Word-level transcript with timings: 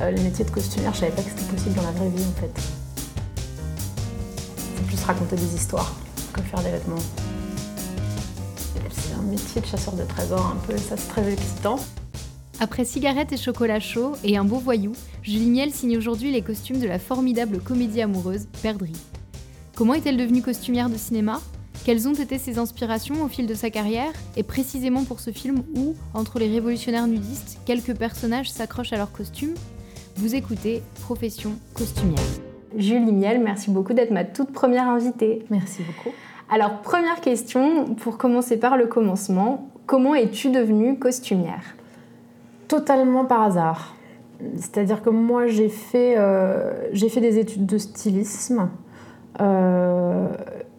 Euh, 0.00 0.12
le 0.12 0.22
métier 0.22 0.44
de 0.44 0.50
costumière, 0.50 0.94
je 0.94 1.00
savais 1.00 1.12
pas 1.12 1.22
que 1.22 1.30
c'était 1.30 1.52
possible 1.52 1.74
dans 1.74 1.82
la 1.82 1.90
vraie 1.90 2.08
vie 2.08 2.22
en 2.22 2.40
fait. 2.40 2.50
C'est 4.76 4.86
plus 4.86 5.04
raconter 5.04 5.34
des 5.34 5.54
histoires 5.56 5.92
que 6.32 6.40
faire 6.42 6.62
des 6.62 6.70
vêtements. 6.70 7.02
C'est 8.90 9.14
un 9.14 9.22
métier 9.22 9.60
de 9.60 9.66
chasseur 9.66 9.94
de 9.94 10.04
trésors 10.04 10.46
un 10.46 10.66
peu, 10.66 10.76
ça 10.78 10.96
c'est 10.96 11.08
très 11.08 11.32
excitant. 11.32 11.80
Après 12.60 12.84
cigarettes 12.84 13.32
et 13.32 13.36
chocolat 13.36 13.80
chaud 13.80 14.12
et 14.22 14.36
un 14.36 14.44
beau 14.44 14.58
voyou, 14.58 14.92
Julie 15.22 15.50
Miel 15.50 15.72
signe 15.72 15.96
aujourd'hui 15.96 16.30
les 16.30 16.42
costumes 16.42 16.78
de 16.78 16.86
la 16.86 17.00
formidable 17.00 17.58
comédie 17.58 18.02
amoureuse 18.02 18.46
Perdrix. 18.62 18.96
Comment 19.74 19.94
est-elle 19.94 20.16
devenue 20.16 20.42
costumière 20.42 20.90
de 20.90 20.96
cinéma? 20.96 21.40
Quelles 21.84 22.06
ont 22.06 22.14
été 22.14 22.38
ses 22.38 22.58
inspirations 22.58 23.22
au 23.24 23.28
fil 23.28 23.46
de 23.46 23.54
sa 23.54 23.70
carrière? 23.70 24.12
Et 24.36 24.42
précisément 24.42 25.04
pour 25.04 25.20
ce 25.20 25.30
film 25.32 25.62
où, 25.74 25.94
entre 26.14 26.38
les 26.38 26.48
révolutionnaires 26.48 27.06
nudistes, 27.06 27.58
quelques 27.64 27.94
personnages 27.96 28.50
s'accrochent 28.50 28.92
à 28.92 28.96
leurs 28.96 29.12
costumes? 29.12 29.54
Vous 30.20 30.34
écoutez 30.34 30.82
Profession 31.00 31.52
costumière. 31.74 32.18
Julie 32.76 33.12
Miel, 33.12 33.40
merci 33.40 33.70
beaucoup 33.70 33.92
d'être 33.92 34.10
ma 34.10 34.24
toute 34.24 34.50
première 34.50 34.88
invitée. 34.88 35.44
Merci 35.48 35.84
beaucoup. 35.84 36.12
Alors, 36.50 36.82
première 36.82 37.20
question, 37.20 37.94
pour 37.94 38.18
commencer 38.18 38.56
par 38.56 38.76
le 38.76 38.88
commencement, 38.88 39.68
comment 39.86 40.16
es-tu 40.16 40.50
devenue 40.50 40.98
costumière? 40.98 41.62
Totalement 42.66 43.26
par 43.26 43.42
hasard. 43.42 43.94
C'est-à-dire 44.56 45.02
que 45.02 45.10
moi, 45.10 45.46
j'ai 45.46 45.68
fait, 45.68 46.16
euh, 46.18 46.88
j'ai 46.92 47.10
fait 47.10 47.20
des 47.20 47.38
études 47.38 47.66
de 47.66 47.78
stylisme. 47.78 48.70
Euh, 49.40 50.26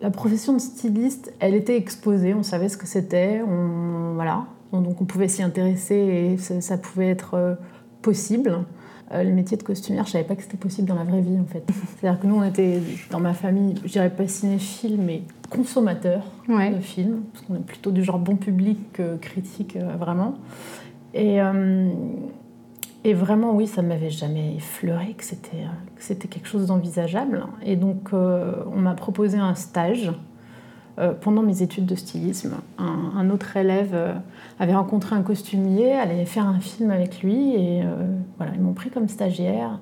la 0.01 0.09
profession 0.09 0.51
de 0.51 0.59
styliste, 0.59 1.33
elle 1.39 1.55
était 1.55 1.77
exposée, 1.77 2.33
on 2.33 2.43
savait 2.43 2.67
ce 2.67 2.75
que 2.75 2.87
c'était, 2.87 3.41
on, 3.47 4.15
voilà. 4.15 4.47
Donc 4.73 4.99
on 4.99 5.05
pouvait 5.05 5.29
s'y 5.29 5.43
intéresser 5.43 5.95
et 5.95 6.37
ça, 6.37 6.77
pouvait 6.77 7.07
être 7.07 7.35
euh, 7.35 7.55
possible. 8.01 8.65
Euh, 9.11 9.23
le 9.23 9.31
métier 9.31 9.57
de 9.57 9.63
costumière, 9.63 10.05
je 10.05 10.11
savais 10.11 10.23
pas 10.23 10.35
que 10.35 10.43
c'était 10.43 10.57
possible 10.57 10.87
dans 10.87 10.95
la 10.95 11.03
vraie 11.03 11.21
vie 11.21 11.39
en 11.39 11.45
fait. 11.45 11.63
C'est-à-dire 11.99 12.19
que 12.19 12.27
nous, 12.27 12.35
on 12.35 12.43
était 12.43 12.79
dans 13.09 13.19
ma 13.19 13.33
famille, 13.33 13.75
je 13.83 13.91
dirais 13.91 14.09
pas 14.09 14.27
cinéphile, 14.27 14.97
mais 14.99 15.23
consommateur 15.49 16.23
de 16.47 16.79
films, 16.79 17.21
parce 17.33 17.45
qu'on 17.45 17.55
est 17.55 17.65
plutôt 17.65 17.91
du 17.91 18.03
genre 18.03 18.19
bon 18.19 18.35
public 18.35 18.77
que 18.93 19.17
critique 19.17 19.77
vraiment. 19.77 20.35
Et 21.13 21.39
et 23.05 23.13
vraiment, 23.13 23.55
oui, 23.55 23.65
ça 23.65 23.81
ne 23.81 23.87
m'avait 23.87 24.09
jamais 24.09 24.55
effleuré 24.55 25.13
que 25.13 25.23
c'était, 25.23 25.63
que 25.95 26.03
c'était 26.03 26.27
quelque 26.27 26.47
chose 26.47 26.67
d'envisageable. 26.67 27.45
Et 27.63 27.77
donc, 27.77 28.09
euh, 28.13 28.55
on 28.73 28.79
m'a 28.79 28.93
proposé 28.93 29.37
un 29.37 29.55
stage 29.55 30.09
euh, 30.09 30.11
pendant 31.21 31.41
mes 31.41 31.61
études 31.61 31.85
de 31.85 31.95
stylisme. 31.95 32.55
Un, 32.77 33.29
autre 33.29 33.57
élève 33.57 33.91
euh, 33.93 34.13
avait 34.59 34.75
rencontré 34.75 35.15
un 35.15 35.21
costumier, 35.21 35.93
allait 35.93 36.25
faire 36.25 36.47
un 36.47 36.59
film 36.59 36.91
avec 36.91 37.21
lui, 37.21 37.55
et 37.55 37.83
voilà, 38.37 38.53
ils 38.55 38.61
m'ont 38.61 38.73
pris 38.73 38.89
comme 38.89 39.07
stagiaire. 39.07 39.79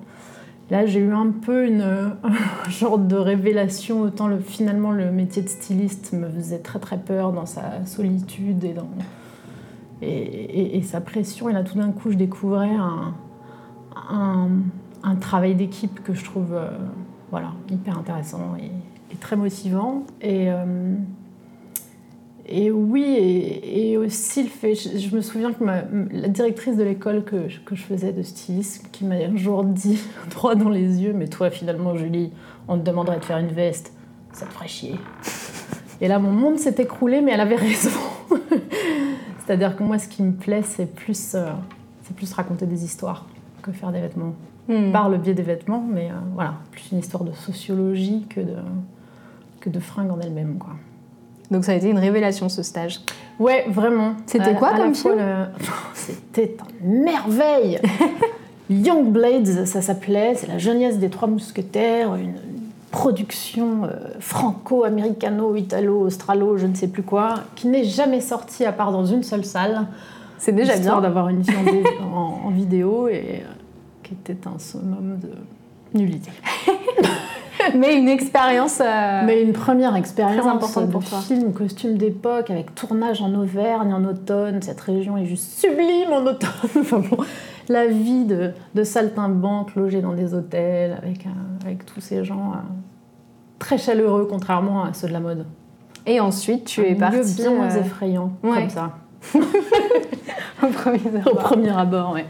Là, 0.70 0.84
j'ai 0.84 1.00
eu 1.00 1.12
un 1.12 1.30
peu 1.30 1.66
une 1.66 1.82
un 2.22 2.70
genre 2.70 2.98
de 2.98 3.16
révélation. 3.16 4.02
Autant 4.02 4.28
le, 4.28 4.38
finalement, 4.38 4.92
le 4.92 5.10
métier 5.10 5.42
de 5.42 5.48
styliste 5.48 6.12
me 6.12 6.28
faisait 6.28 6.58
très 6.58 6.78
très 6.78 6.98
peur 6.98 7.32
dans 7.32 7.46
sa 7.46 7.84
solitude 7.86 8.64
et 8.64 8.74
dans 8.74 8.88
et, 10.02 10.82
sa 10.82 11.00
pression. 11.00 11.48
Et 11.48 11.52
là, 11.52 11.64
tout 11.64 11.78
d'un 11.78 11.90
coup, 11.90 12.10
je 12.10 12.16
découvrais 12.16 12.74
un, 12.74 13.14
un, 15.02 15.16
travail 15.16 15.54
d'équipe 15.54 16.02
que 16.02 16.14
je 16.14 16.24
trouve 16.24 16.54
euh, 16.54 16.68
voilà, 17.30 17.52
hyper 17.70 17.98
intéressant 17.98 18.56
et, 18.58 18.70
très 19.20 19.36
motivant. 19.36 20.04
Et, 20.20 20.50
euh, 20.50 20.94
et 22.46 22.70
oui, 22.70 23.04
et, 23.04 23.98
aussi 23.98 24.42
le 24.42 24.48
fait, 24.48 24.74
je, 24.74 25.14
me 25.14 25.20
souviens 25.20 25.52
que 25.52 25.62
la 25.64 26.28
directrice 26.28 26.76
de 26.76 26.82
l'école 26.82 27.22
que, 27.24 27.46
que, 27.64 27.74
je 27.74 27.82
faisais 27.82 28.12
de 28.12 28.22
stylisme, 28.22 28.86
qui 28.90 29.04
m'a 29.04 29.16
un 29.16 29.36
jour 29.36 29.64
dit 29.64 30.00
droit 30.30 30.54
dans 30.54 30.70
les 30.70 31.02
yeux, 31.02 31.12
mais 31.12 31.28
toi 31.28 31.50
finalement 31.50 31.94
Julie, 31.94 32.32
on 32.66 32.78
te 32.78 32.84
demanderait 32.84 33.18
de 33.18 33.24
faire 33.24 33.38
une 33.38 33.48
veste, 33.48 33.92
ça 34.32 34.46
te 34.46 34.52
ferait 34.52 34.68
chier. 34.68 34.94
Et 36.00 36.08
là, 36.08 36.18
mon 36.18 36.30
monde 36.30 36.58
s'est 36.58 36.76
écroulé, 36.78 37.20
mais 37.20 37.32
elle 37.32 37.40
avait 37.40 37.56
raison. 37.56 37.90
C'est-à-dire 39.44 39.76
que 39.76 39.82
moi, 39.82 39.98
ce 39.98 40.08
qui 40.08 40.22
me 40.22 40.32
plaît, 40.32 40.62
c'est 40.62 40.86
plus, 40.86 41.34
euh, 41.34 41.50
c'est 42.02 42.14
plus 42.14 42.32
raconter 42.32 42.66
des 42.66 42.84
histoires 42.84 43.26
que 43.62 43.72
faire 43.72 43.92
des 43.92 44.00
vêtements. 44.00 44.34
Hmm. 44.68 44.92
Par 44.92 45.08
le 45.08 45.18
biais 45.18 45.34
des 45.34 45.42
vêtements, 45.42 45.84
mais 45.86 46.10
euh, 46.10 46.14
voilà, 46.34 46.54
plus 46.70 46.92
une 46.92 46.98
histoire 46.98 47.24
de 47.24 47.32
sociologie 47.32 48.26
que 48.28 48.40
de, 48.40 48.56
que 49.60 49.68
de 49.68 49.80
fringues 49.80 50.10
en 50.10 50.20
elles-mêmes. 50.20 50.56
Quoi. 50.58 50.74
Donc 51.50 51.64
ça 51.64 51.72
a 51.72 51.74
été 51.74 51.88
une 51.88 51.98
révélation 51.98 52.48
ce 52.48 52.62
stage. 52.62 53.00
Ouais, 53.38 53.66
vraiment. 53.68 54.14
C'était 54.26 54.54
quoi 54.54 54.74
comme 54.74 54.94
film 54.94 55.18
C'était 55.94 56.56
une 56.82 57.02
merveille 57.02 57.80
Young 58.70 59.10
Blades, 59.10 59.64
ça 59.64 59.80
s'appelait, 59.80 60.34
c'est 60.34 60.46
la 60.46 60.58
jeunesse 60.58 60.98
des 60.98 61.08
trois 61.08 61.26
mousquetaires, 61.26 62.14
une, 62.16 62.34
production 62.90 63.84
euh, 63.84 64.14
franco-américano-italo-australo, 64.18 66.56
je 66.56 66.66
ne 66.66 66.74
sais 66.74 66.88
plus 66.88 67.02
quoi, 67.02 67.34
qui 67.54 67.68
n'est 67.68 67.84
jamais 67.84 68.22
sortie 68.22 68.64
à 68.64 68.72
part 68.72 68.92
dans 68.92 69.04
une 69.04 69.22
seule 69.22 69.44
salle. 69.44 69.86
C'est 70.38 70.52
déjà 70.52 70.74
bien 70.76 71.00
d'avoir 71.00 71.28
une 71.28 71.40
vision 71.40 71.60
en, 72.14 72.50
vidéo 72.50 73.08
et 73.08 73.42
euh, 73.44 73.48
qui 74.02 74.14
était 74.14 74.38
un 74.46 74.58
summum 74.58 75.18
de 75.18 75.30
nullité. 75.98 76.30
Mais 77.76 77.96
une 77.96 78.08
expérience. 78.08 78.80
Euh, 78.80 79.22
Mais 79.24 79.42
une 79.42 79.52
première 79.52 79.96
expérience 79.96 80.40
très 80.40 80.48
importante 80.48 80.90
pour 80.90 81.04
toi. 81.04 81.18
film, 81.20 81.52
costume 81.52 81.96
d'époque, 81.96 82.50
avec 82.50 82.74
tournage 82.74 83.22
en 83.22 83.34
Auvergne 83.34 83.92
en 83.92 84.04
automne. 84.04 84.60
Cette 84.62 84.80
région 84.80 85.16
est 85.16 85.26
juste 85.26 85.60
sublime 85.60 86.12
en 86.12 86.24
automne. 86.24 86.48
enfin 86.80 87.02
bon, 87.10 87.18
la 87.68 87.86
vie 87.86 88.24
de, 88.24 88.52
de 88.74 88.82
saltimbanque 88.84 89.74
logés 89.74 90.00
dans 90.00 90.14
des 90.14 90.34
hôtels 90.34 90.98
avec, 91.02 91.26
avec 91.64 91.84
tous 91.86 92.00
ces 92.00 92.24
gens 92.24 92.52
euh, 92.52 92.58
très 93.58 93.78
chaleureux, 93.78 94.26
contrairement 94.28 94.84
à 94.84 94.92
ceux 94.94 95.08
de 95.08 95.12
la 95.12 95.20
mode. 95.20 95.46
Et 96.06 96.20
ensuite, 96.20 96.64
tu 96.64 96.80
es 96.82 96.94
partie. 96.94 97.34
bien 97.36 97.50
moins 97.50 97.74
euh, 97.74 97.80
effrayant, 97.80 98.32
comme 98.42 98.70
ça. 98.70 98.92
Au 100.62 100.68
premier 100.68 101.00
abord. 101.06 101.32
Au 101.32 101.36
premier 101.36 101.76
abord, 101.76 102.12
ouais. 102.12 102.24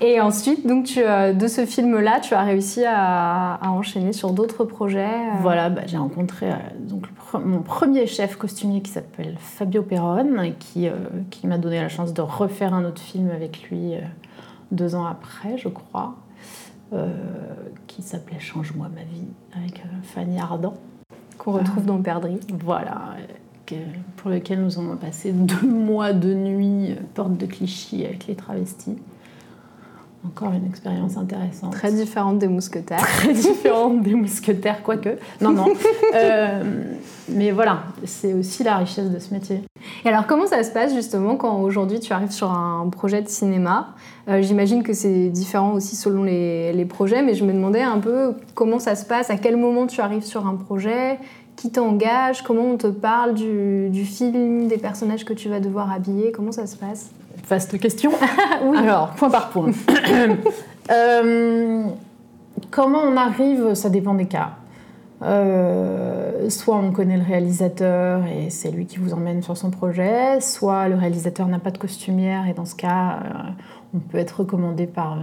Et 0.00 0.20
ensuite, 0.20 0.66
donc 0.66 0.86
tu, 0.86 1.00
euh, 1.02 1.32
de 1.32 1.46
ce 1.46 1.66
film-là, 1.66 2.20
tu 2.20 2.34
as 2.34 2.42
réussi 2.42 2.84
à, 2.86 3.60
enchaîner 3.62 4.12
sur 4.12 4.32
d'autres 4.32 4.64
projets. 4.64 5.08
Voilà, 5.40 5.68
bah, 5.68 5.82
j'ai 5.86 5.98
rencontré 5.98 6.50
donc, 6.78 7.04
mon 7.44 7.60
premier 7.60 8.06
chef 8.06 8.36
costumier 8.36 8.80
qui 8.80 8.90
s'appelle 8.90 9.36
Fabio 9.38 9.82
Perron, 9.82 10.52
qui, 10.58 10.88
qui 11.30 11.46
m'a 11.46 11.58
donné 11.58 11.80
la 11.80 11.88
chance 11.88 12.14
de 12.14 12.22
refaire 12.22 12.74
un 12.74 12.84
autre 12.84 13.02
film 13.02 13.30
avec 13.30 13.68
lui 13.70 13.94
deux 14.70 14.94
ans 14.94 15.06
après, 15.06 15.58
je 15.58 15.68
crois, 15.68 16.16
euh, 16.92 17.08
qui 17.86 18.02
s'appelait 18.02 18.40
Change-moi 18.40 18.88
ma 18.94 19.02
vie, 19.02 19.26
avec 19.54 19.80
euh, 19.80 19.88
Fanny 20.02 20.38
Ardant. 20.38 20.74
Qu'on 21.38 21.52
retrouve 21.52 21.86
dans 21.86 22.00
Perdrix. 22.02 22.40
Voilà, 22.64 23.16
pour 24.16 24.30
lequel 24.30 24.62
nous 24.62 24.78
avons 24.78 24.96
passé 24.96 25.32
deux 25.32 25.66
mois 25.66 26.12
de 26.12 26.34
nuit, 26.34 26.92
euh, 26.92 26.96
porte 27.14 27.36
de 27.36 27.46
Clichy 27.46 28.04
avec 28.04 28.26
les 28.26 28.34
travestis. 28.34 28.96
Encore 30.26 30.52
une 30.52 30.66
expérience 30.66 31.16
intéressante. 31.16 31.72
Très 31.72 31.92
différente 31.92 32.38
des 32.38 32.48
mousquetaires. 32.48 32.98
Très 33.18 33.32
différente 33.32 34.02
des 34.02 34.14
mousquetaires, 34.14 34.82
quoique. 34.82 35.16
Non, 35.40 35.50
non. 35.50 35.66
mais 37.28 37.50
voilà, 37.52 37.84
c'est 38.04 38.34
aussi 38.34 38.62
la 38.62 38.76
richesse 38.76 39.10
de 39.10 39.18
ce 39.18 39.32
métier. 39.32 39.62
Et 40.04 40.08
alors, 40.08 40.26
comment 40.26 40.46
ça 40.46 40.62
se 40.62 40.70
passe 40.72 40.94
justement 40.94 41.36
quand 41.36 41.60
aujourd'hui 41.60 42.00
tu 42.00 42.12
arrives 42.12 42.32
sur 42.32 42.50
un 42.50 42.88
projet 42.90 43.22
de 43.22 43.28
cinéma? 43.28 43.94
Euh, 44.28 44.42
J'imagine 44.42 44.82
que 44.82 44.92
c'est 44.92 45.28
différent 45.28 45.72
aussi 45.72 45.96
selon 45.96 46.22
les, 46.22 46.86
projets, 46.88 47.22
mais 47.22 47.34
je 47.34 47.44
me 47.44 47.52
demandais 47.52 47.82
un 47.82 47.98
peu 47.98 48.34
comment 48.54 48.78
ça 48.78 48.96
se 48.96 49.06
passe, 49.06 49.30
à 49.30 49.36
quel 49.36 49.56
moment 49.56 49.86
tu 49.86 50.00
arrives 50.00 50.24
sur 50.24 50.46
un 50.46 50.56
projet, 50.56 51.18
qui 51.56 51.70
t'engage, 51.70 52.42
comment 52.42 52.64
on 52.64 52.76
te 52.76 52.86
parle 52.86 53.34
du, 53.34 54.04
film, 54.04 54.66
des 54.66 54.78
personnages 54.78 55.24
que 55.24 55.32
tu 55.32 55.48
vas 55.48 55.60
devoir 55.60 55.92
habiller, 55.92 56.32
comment 56.32 56.52
ça 56.52 56.66
se 56.66 56.76
passe? 56.76 57.10
Vaste 57.50 57.78
question. 57.80 58.12
oui. 58.64 58.78
Alors, 58.78 59.10
point 59.10 59.30
par 59.30 59.50
point. 59.50 59.70
Euh, 60.90 61.84
comment 62.72 63.02
on 63.04 63.16
arrive, 63.16 63.74
ça 63.74 63.90
dépend 63.90 64.14
des 64.14 64.26
cas. 64.26 64.56
Euh, 65.22 66.48
soit 66.48 66.76
on 66.76 66.90
connaît 66.90 67.16
le 67.16 67.22
réalisateur 67.22 68.26
et 68.26 68.50
c'est 68.50 68.72
lui 68.72 68.86
qui 68.86 68.98
vous 68.98 69.12
emmène 69.12 69.40
sur 69.40 69.56
son 69.56 69.70
projet, 69.70 70.40
soit 70.40 70.88
le 70.88 70.96
réalisateur 70.96 71.46
n'a 71.46 71.60
pas 71.60 71.70
de 71.70 71.78
costumière 71.78 72.48
et 72.48 72.54
dans 72.54 72.64
ce 72.64 72.74
cas, 72.74 73.20
euh, 73.22 73.50
on 73.94 73.98
peut 73.98 74.18
être 74.18 74.40
recommandé 74.40 74.88
par, 74.88 75.18
euh, 75.18 75.22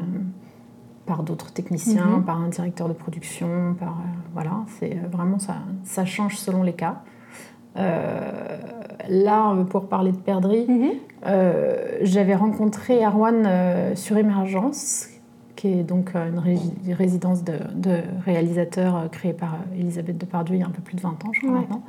par 1.05 1.23
d'autres 1.23 1.51
techniciens, 1.51 2.05
mhm. 2.05 2.23
par 2.23 2.39
un 2.39 2.47
directeur 2.47 2.87
de 2.87 2.93
production, 2.93 3.75
par 3.77 3.97
voilà, 4.33 4.51
c'est 4.79 4.95
vraiment 5.11 5.39
ça, 5.39 5.55
ça 5.83 6.05
change 6.05 6.37
selon 6.37 6.63
les 6.63 6.73
cas. 6.73 7.01
Là, 7.75 9.55
pour 9.69 9.87
parler 9.87 10.11
de 10.11 10.17
Perdrix, 10.17 10.65
mhm. 10.67 10.91
j'avais 12.01 12.35
rencontré 12.35 13.03
Arwan 13.03 13.95
sur 13.95 14.17
Émergence, 14.17 15.09
qui 15.57 15.67
est 15.67 15.83
donc 15.83 16.11
euh, 16.15 16.29
une 16.29 16.93
résidence 16.93 17.43
de, 17.43 17.57
réalisateurs 18.25 18.95
euh, 18.95 19.07
créée 19.09 19.33
par 19.33 19.55
euh, 19.55 19.79
Elisabeth 19.79 20.17
Depardieu 20.17 20.55
il 20.55 20.59
y 20.59 20.63
a 20.63 20.67
un 20.67 20.71
peu 20.71 20.81
plus 20.81 20.95
de 20.95 21.01
20 21.01 21.09
ans, 21.09 21.31
je 21.33 21.41
crois 21.41 21.51
maintenant. 21.51 21.83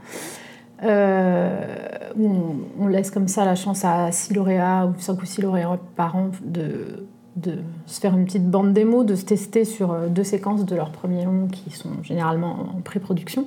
on, 2.80 2.88
laisse 2.88 3.12
comme 3.12 3.28
ça 3.28 3.44
la 3.44 3.54
chance 3.54 3.84
à 3.84 4.10
6 4.10 4.34
lauréats 4.34 4.86
ou 4.86 4.98
5 4.98 5.22
ou 5.22 5.26
6 5.26 5.42
lauréats 5.42 5.78
par 5.94 6.16
an 6.16 6.30
de, 6.42 7.06
de 7.36 7.58
se 7.86 8.00
faire 8.00 8.16
une 8.16 8.24
petite 8.24 8.50
bande 8.50 8.72
démo, 8.72 9.04
de 9.04 9.14
se 9.14 9.24
tester 9.24 9.64
sur 9.64 9.94
deux 10.08 10.24
séquences 10.24 10.64
de 10.64 10.74
leur 10.74 10.90
premier 10.90 11.24
long 11.24 11.46
qui 11.46 11.70
sont 11.70 12.02
généralement 12.02 12.56
en 12.76 12.80
pré-production. 12.80 13.46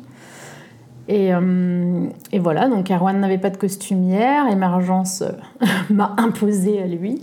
Et, 1.13 1.31
et, 2.31 2.39
voilà, 2.39 2.69
donc 2.69 2.89
Erwan 2.89 3.19
n'avait 3.19 3.37
pas 3.37 3.49
de 3.49 3.57
costumière, 3.57 4.47
Émergence 4.49 5.23
m'a 5.89 6.15
imposé 6.17 6.81
à 6.81 6.87
lui. 6.87 7.21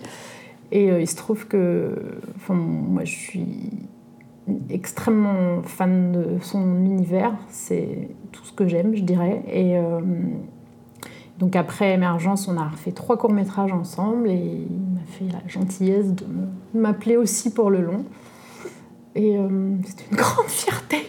Et 0.73 0.89
il 0.89 1.09
se 1.09 1.17
trouve 1.17 1.47
que 1.47 2.21
enfin, 2.37 2.53
moi 2.53 3.05
je 3.05 3.15
suis 3.15 3.89
extrêmement 4.71 5.63
fan 5.63 6.13
de 6.13 6.43
son 6.43 6.85
univers, 6.85 7.35
c'est 7.49 8.09
tout 8.33 8.45
ce 8.45 8.53
que 8.53 8.67
j'aime, 8.67 8.95
je 8.95 9.03
dirais. 9.03 9.43
Et 9.51 9.77
euh, 9.77 10.01
donc 11.39 11.57
après 11.57 11.95
Émergence, 11.95 12.49
on 12.49 12.59
a 12.59 12.71
fait 12.77 12.93
trois 12.93 13.17
courts-métrages 13.17 13.73
ensemble 13.73 14.31
et 14.31 14.67
il 14.71 14.95
m'a 14.95 15.07
fait 15.07 15.33
la 15.33 15.47
gentillesse 15.49 16.13
de 16.15 16.25
m'appeler 16.75 17.17
aussi 17.17 17.53
pour 17.53 17.71
le 17.71 17.81
long. 17.81 18.05
Et 19.19 19.37
euh, 19.37 19.49
c'est 19.85 20.11
une 20.11 20.17
grande 20.17 20.47
fierté. 20.47 21.09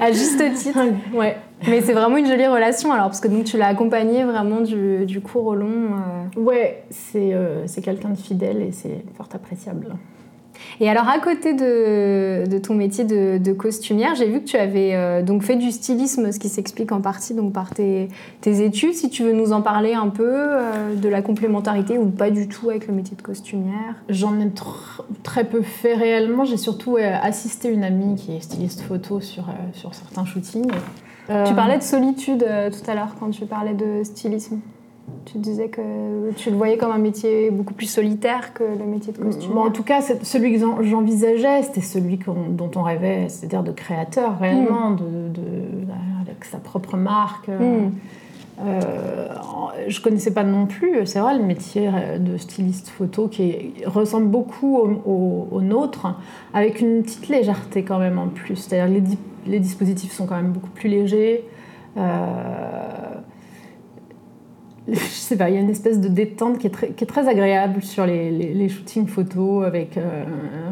à 0.00 0.10
juste 0.10 0.42
titre. 0.54 0.78
ouais. 1.14 1.36
Mais 1.68 1.82
c'est 1.82 1.92
vraiment 1.92 2.16
une 2.16 2.26
jolie 2.26 2.46
relation 2.46 2.90
alors, 2.92 3.06
parce 3.06 3.20
que 3.20 3.28
donc, 3.28 3.44
tu 3.44 3.58
l'as 3.58 3.68
accompagné 3.68 4.24
vraiment 4.24 4.62
du, 4.62 5.04
du 5.04 5.20
court 5.20 5.46
au 5.46 5.54
long. 5.54 5.90
Euh. 6.36 6.40
Ouais, 6.40 6.84
c'est 6.90 7.82
quelqu'un 7.82 8.08
de 8.08 8.18
fidèle 8.18 8.62
et 8.62 8.72
c'est 8.72 9.04
fort 9.16 9.28
appréciable. 9.34 9.94
Et 10.80 10.88
alors, 10.88 11.08
à 11.08 11.18
côté 11.18 11.54
de, 11.54 12.58
ton 12.58 12.74
métier 12.74 13.04
de, 13.04 13.52
costumière, 13.52 14.14
j'ai 14.14 14.28
vu 14.28 14.40
que 14.40 14.46
tu 14.46 14.56
avais 14.56 14.94
euh, 14.94 15.22
donc 15.22 15.42
fait 15.42 15.56
du 15.56 15.70
stylisme, 15.70 16.32
ce 16.32 16.38
qui 16.38 16.48
s'explique 16.48 16.92
en 16.92 17.00
partie 17.00 17.34
donc, 17.34 17.52
par 17.52 17.70
tes, 17.70 18.08
études. 18.44 18.94
Si 18.94 19.10
tu 19.10 19.22
veux 19.22 19.32
nous 19.32 19.52
en 19.52 19.62
parler 19.62 19.94
un 19.94 20.08
peu 20.08 20.24
euh, 20.26 20.94
de 20.94 21.08
la 21.08 21.22
complémentarité 21.22 21.98
ou 21.98 22.06
pas 22.06 22.30
du 22.30 22.48
tout 22.48 22.70
avec 22.70 22.86
le 22.86 22.94
métier 22.94 23.16
de 23.16 23.22
costumière 23.22 24.02
J'en 24.08 24.38
ai 24.40 24.50
très 25.22 25.44
peu 25.44 25.62
fait 25.62 25.94
réellement. 25.94 26.44
J'ai 26.44 26.56
surtout 26.56 26.96
euh, 26.96 27.14
assisté 27.22 27.68
une 27.68 27.84
amie 27.84 28.16
qui 28.16 28.36
est 28.36 28.40
styliste 28.40 28.80
photo 28.80 29.20
sur, 29.20 29.44
sur 29.72 29.94
certains 29.94 30.24
shootings. 30.24 30.70
Tu 31.28 31.54
parlais 31.54 31.78
de 31.78 31.82
solitude 31.82 32.44
tout 32.44 32.90
à 32.90 32.94
l'heure 32.94 33.14
quand 33.18 33.30
tu 33.30 33.46
parlais 33.46 33.74
de 33.74 34.02
stylisme. 34.02 34.58
Tu 35.24 35.38
disais 35.38 35.68
que 35.68 36.32
tu 36.36 36.50
le 36.50 36.56
voyais 36.56 36.76
comme 36.76 36.90
un 36.90 36.98
métier 36.98 37.50
beaucoup 37.50 37.74
plus 37.74 37.86
solitaire 37.86 38.54
que 38.54 38.64
le 38.64 38.84
métier 38.84 39.12
de 39.12 39.18
costume. 39.18 39.56
en 39.56 39.70
tout 39.70 39.82
cas, 39.82 40.00
celui 40.00 40.52
que 40.52 40.66
j'envisageais, 40.84 41.62
c'était 41.62 41.80
celui 41.80 42.18
dont 42.26 42.70
on 42.76 42.82
rêvait, 42.82 43.28
c'est-à-dire 43.28 43.62
de 43.62 43.72
créateur 43.72 44.38
réellement, 44.38 44.90
mm. 44.90 44.96
de, 44.96 46.22
avec 46.22 46.44
sa 46.44 46.58
propre 46.58 46.96
marque. 46.96 47.48
Mm. 47.48 47.90
Euh, 48.64 49.28
je 49.88 50.00
connaissais 50.00 50.32
pas 50.32 50.44
non 50.44 50.66
plus, 50.66 51.06
c'est 51.06 51.18
vrai, 51.18 51.36
le 51.36 51.44
métier 51.44 51.90
de 52.20 52.36
styliste 52.36 52.88
photo 52.88 53.28
qui 53.28 53.72
ressemble 53.86 54.26
beaucoup 54.26 54.76
au, 54.76 55.60
nôtre, 55.60 56.14
avec 56.52 56.80
une 56.80 57.02
petite 57.02 57.28
légèreté 57.28 57.82
quand 57.82 57.98
même 57.98 58.18
en 58.18 58.28
plus. 58.28 58.56
C'est-à-dire 58.56 58.92
les, 58.92 59.16
les 59.46 59.60
dispositifs 59.60 60.12
sont 60.12 60.26
quand 60.26 60.36
même 60.36 60.52
beaucoup 60.52 60.70
plus 60.70 60.88
légers. 60.88 61.44
Euh, 61.96 63.14
je 64.88 64.96
sais 64.96 65.36
pas, 65.36 65.48
il 65.48 65.54
y 65.54 65.58
a 65.58 65.60
une 65.60 65.70
espèce 65.70 66.00
de 66.00 66.08
détente 66.08 66.58
qui 66.58 66.66
est 66.66 66.70
très, 66.70 66.90
qui 66.90 67.04
est 67.04 67.06
très 67.06 67.28
agréable 67.28 67.82
sur 67.82 68.04
les, 68.04 68.30
les, 68.30 68.68
shootings 68.68 69.06
photos. 69.06 69.64
Avec, 69.64 69.96
euh, 69.96 70.24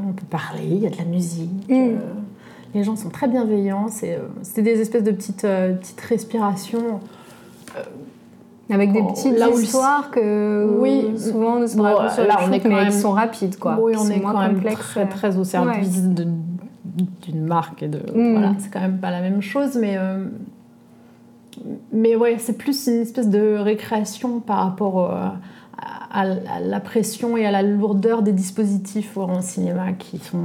on 0.09 0.13
peut 0.13 0.27
parler, 0.29 0.65
il 0.65 0.79
y 0.79 0.87
a 0.87 0.91
de 0.91 0.97
la 0.97 1.05
musique. 1.05 1.69
Mm. 1.69 1.75
Euh, 1.75 1.97
les 2.75 2.83
gens 2.83 2.97
sont 2.97 3.11
très 3.11 3.29
bienveillants. 3.29 3.89
C'était 3.89 4.19
euh, 4.19 4.63
des 4.63 4.81
espèces 4.81 5.05
de 5.05 5.13
petites, 5.13 5.43
petites 5.43 6.01
respirations. 6.01 7.01
avec 8.69 8.93
des 8.93 9.03
petites 9.03 9.39
histoires 9.63 10.11
que 10.11 10.69
oui, 10.81 11.17
souvent 11.17 11.59
on 11.59 11.67
se 11.67 11.77
bon, 11.77 12.09
sur 12.13 12.27
là, 12.27 12.39
on 12.49 12.53
est 12.53 12.61
quand 12.61 12.69
même... 12.69 12.91
sont 12.91 13.13
rapides. 13.13 13.59
Quoi. 13.59 13.79
Oui, 13.81 13.93
on 13.97 14.09
est, 14.09 14.21
quand 14.21 14.39
même 14.39 14.61
très, 14.61 15.07
très 15.07 15.37
au 15.37 15.45
service 15.45 16.03
d'une 16.03 17.47
marque. 17.47 17.85
De, 17.85 17.99
mm. 17.99 18.33
voilà, 18.33 18.55
c'est 18.59 18.73
quand 18.73 18.81
même 18.81 18.99
pas 18.99 19.13
la 19.13 19.21
même 19.21 19.41
chose, 19.41 19.79
mais 19.81 19.97
mais 21.93 22.17
ouais, 22.17 22.37
c'est 22.39 22.57
plus 22.57 22.87
une 22.87 23.03
espèce 23.03 23.29
de 23.29 23.57
récréation 23.57 24.41
par 24.41 24.59
rapport 24.59 25.11
à, 26.11 26.25
la 26.61 26.81
pression 26.81 27.37
et 27.37 27.47
à 27.47 27.51
la 27.51 27.63
lourdeur 27.63 28.23
des 28.23 28.33
dispositifs 28.33 29.17
en 29.17 29.41
cinéma 29.41 29.93
qui 29.93 30.19
sont, 30.19 30.45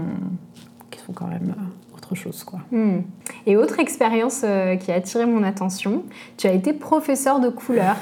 qui 0.92 1.00
sont 1.00 1.14
quand 1.14 1.28
même 1.28 1.56
euh, 1.58 1.98
autre 1.98 2.16
chose. 2.16 2.44
Quoi. 2.44 2.60
Hmm. 2.72 3.00
Et 3.46 3.58
autre 3.58 3.80
expérience 3.80 4.42
euh, 4.44 4.76
qui 4.76 4.92
a 4.92 4.96
attiré 4.96 5.26
mon 5.26 5.44
attention, 5.44 6.04
tu 6.38 6.48
as 6.48 6.54
été 6.54 6.74
professeur 6.74 7.40
de 7.40 7.50
couleur 7.50 7.98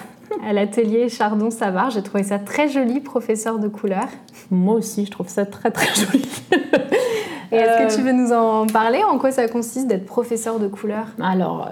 à 0.45 0.53
l'atelier 0.53 1.09
Chardon-Savard. 1.09 1.91
J'ai 1.91 2.03
trouvé 2.03 2.23
ça 2.23 2.39
très 2.39 2.69
joli, 2.69 2.99
professeur 2.99 3.59
de 3.59 3.67
couleur. 3.67 4.07
Moi 4.51 4.75
aussi, 4.75 5.05
je 5.05 5.11
trouve 5.11 5.27
ça 5.27 5.45
très 5.45 5.71
très 5.71 5.93
joli. 5.95 6.25
est-ce 7.51 7.95
que 7.95 7.95
tu 7.95 8.01
veux 8.01 8.13
nous 8.13 8.31
en 8.31 8.67
parler? 8.67 9.01
En 9.03 9.17
quoi 9.17 9.31
ça 9.31 9.47
consiste 9.47 9.87
d'être 9.87 10.05
professeur 10.05 10.59
de 10.59 10.67
couleur? 10.67 11.07
Alors, 11.21 11.69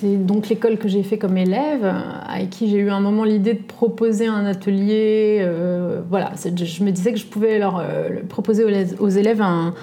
c'est 0.00 0.16
donc 0.16 0.48
l'école 0.48 0.78
que 0.78 0.88
j'ai 0.88 1.02
fait 1.02 1.18
comme 1.18 1.36
élève, 1.36 1.84
avec 2.28 2.50
qui 2.50 2.70
j'ai 2.70 2.78
eu 2.78 2.90
un 2.90 3.00
moment 3.00 3.24
l'idée 3.24 3.54
de 3.54 3.62
proposer 3.62 4.26
un 4.26 4.46
atelier. 4.46 5.38
Euh, 5.40 6.00
voilà, 6.08 6.32
je 6.44 6.84
me 6.84 6.90
disais 6.90 7.12
que 7.12 7.18
je 7.18 7.26
pouvais 7.26 7.58
leur 7.58 7.78
euh, 7.78 8.22
proposer 8.28 8.64
aux, 8.98 9.08
élèves 9.08 9.42
un 9.42 9.74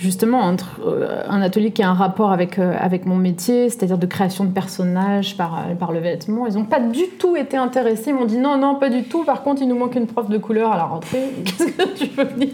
justement 0.00 0.40
entre, 0.40 0.80
euh, 0.84 1.22
un 1.28 1.42
atelier 1.42 1.70
qui 1.70 1.82
a 1.82 1.90
un 1.90 1.94
rapport 1.94 2.32
avec, 2.32 2.58
avec 2.58 3.04
mon 3.06 3.16
métier, 3.16 3.68
c'est-à-dire 3.68 3.98
de 3.98 4.06
création 4.06 4.44
de 4.44 4.50
personnages 4.50 5.36
par, 5.36 5.64
par 5.78 5.92
le 5.92 6.00
vêtement. 6.00 6.46
Ils 6.46 6.54
n'ont 6.54 6.64
pas 6.64 6.80
du 6.80 7.06
tout 7.18 7.36
été 7.36 7.56
intéressés, 7.56 8.10
ils 8.10 8.14
m'ont 8.14 8.24
dit 8.24 8.38
non, 8.38 8.56
non, 8.58 8.76
pas 8.76 8.88
du 8.88 9.04
tout. 9.04 9.24
Par 9.24 9.42
contre, 9.42 9.62
il 9.62 9.68
nous 9.68 9.78
manque 9.78 9.94
une 9.94 10.06
prof 10.06 10.28
de 10.28 10.38
couleur 10.38 10.72
à 10.72 10.76
la 10.76 10.84
rentrée. 10.84 11.34
Qu'est-ce 11.44 11.72
que 11.72 11.94
tu 11.94 12.06
veux 12.06 12.24
venir 12.24 12.48